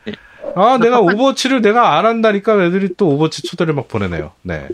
[0.57, 4.33] 아, 내가 파판- 오버워치를 내가 안 한다니까 애들이 또 오버워치 초대를 막 보내네요.
[4.43, 4.67] 네.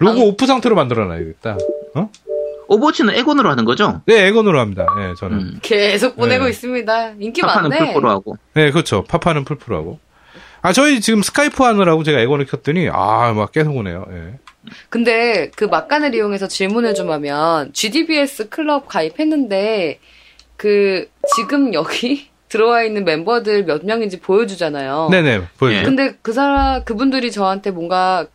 [0.00, 1.58] log off 상태로 만들어놔야겠다.
[1.94, 2.10] 어?
[2.68, 4.00] 오버워치는 엑원으로 하는 거죠?
[4.06, 4.86] 네, 엑원으로 합니다.
[4.96, 5.36] 네, 저는.
[5.38, 5.58] 음.
[5.60, 6.50] 계속 보내고 네.
[6.50, 7.14] 있습니다.
[7.18, 7.84] 인기 파판은 많네.
[7.86, 8.36] 플포로 하고.
[8.54, 9.04] 네, 그렇죠.
[9.04, 9.98] 파판은 플포로 하고.
[10.62, 14.06] 아, 저희 지금 스카이프 하느라고 제가 엑원을 켰더니, 아, 막 계속 오네요.
[14.12, 14.38] 예.
[14.88, 19.98] 근데 그 막간을 이용해서 질문을 좀 하면 GDBS 클럽 가입했는데
[20.56, 25.08] 그 지금 여기 들어와 있는 멤버들 몇 명인지 보여주잖아요.
[25.10, 25.84] 네네, 보여주세요.
[25.86, 28.26] 근데 그 사람 그분들이 저한테 뭔가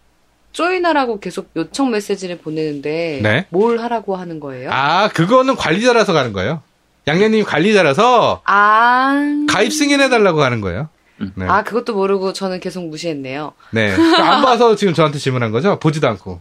[0.55, 3.45] join하라고 계속 요청 메시지를 보내는데 네.
[3.49, 4.69] 뭘 하라고 하는 거예요?
[4.71, 6.61] 아, 그거는 관리자라서 가는 거예요.
[7.07, 9.13] 양념님 관리자라서 아,
[9.49, 10.87] 가입 승인해달라고 하는 거예요.
[11.35, 11.45] 네.
[11.47, 13.51] 아 그것도 모르고 저는 계속 무시했네요.
[13.71, 13.93] 네.
[13.93, 15.77] 안 봐서 지금 저한테 질문한 거죠?
[15.77, 16.39] 보지도 않고.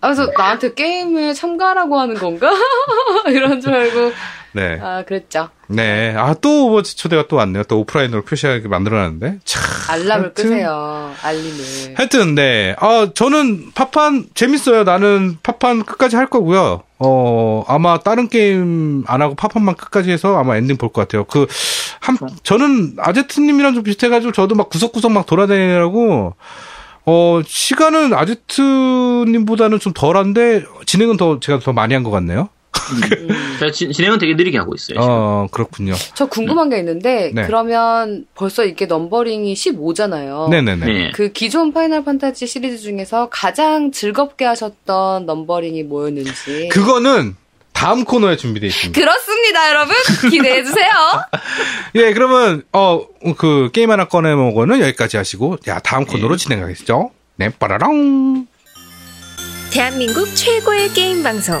[0.00, 2.50] 아, 그래서 나한테 게임에 참가하라고 하는 건가?
[3.28, 4.12] 이런 줄 알고
[4.56, 4.78] 네.
[4.80, 5.48] 아 그랬죠.
[5.68, 6.14] 네.
[6.16, 7.64] 아, 또 오버워치 초대가 또 왔네요.
[7.64, 9.40] 또 오프라인으로 표시하게 만들어놨는데.
[9.44, 9.62] 참.
[9.90, 10.44] 알람을 하여튼.
[10.44, 11.12] 끄세요.
[11.22, 11.94] 알림을.
[11.96, 12.74] 하여튼, 네.
[12.78, 14.84] 아, 저는 파판 재밌어요.
[14.84, 16.82] 나는 파판 끝까지 할 거고요.
[17.00, 21.24] 어, 아마 다른 게임 안 하고 파판만 끝까지 해서 아마 엔딩 볼 것 같아요.
[21.24, 21.46] 그,
[22.00, 26.34] 한, 저는 아제트님이랑 좀 비슷해가지고 저도 막 구석구석 막 돌아다니느라고,
[27.06, 32.48] 어, 시간은 아제트님보다는 좀 덜한데, 진행은 더, 제가 더 많이 한 것 같네요.
[33.58, 35.00] 제가 지- 진행은 되게 느리게 하고 있어요.
[35.00, 35.02] 지금.
[35.02, 35.94] 어, 그렇군요.
[36.14, 37.46] 저 궁금한 게 있는데 네.
[37.46, 40.48] 그러면 벌써 이게 numbering이 15잖아요.
[40.50, 40.86] 네네네.
[40.86, 41.10] 네.
[41.14, 46.68] 그 기존 파이널 판타지 시리즈 중에서 가장 즐겁게 하셨던 numbering이 뭐였는지.
[46.70, 47.36] 그거는
[47.72, 48.98] 다음 코너에 준비되어 있습니다.
[48.98, 49.94] 그렇습니다, 여러분.
[50.30, 50.86] 기대해 주세요.
[51.96, 53.04] 예, 그러면 어
[53.36, 57.10] 그 게임 하나 꺼내 먹어는 여기까지 하시고 야 다음 코너로 진행하겠죠.
[57.36, 58.46] 네, 빠라랑.
[59.72, 61.60] 대한민국 최고의 게임 방송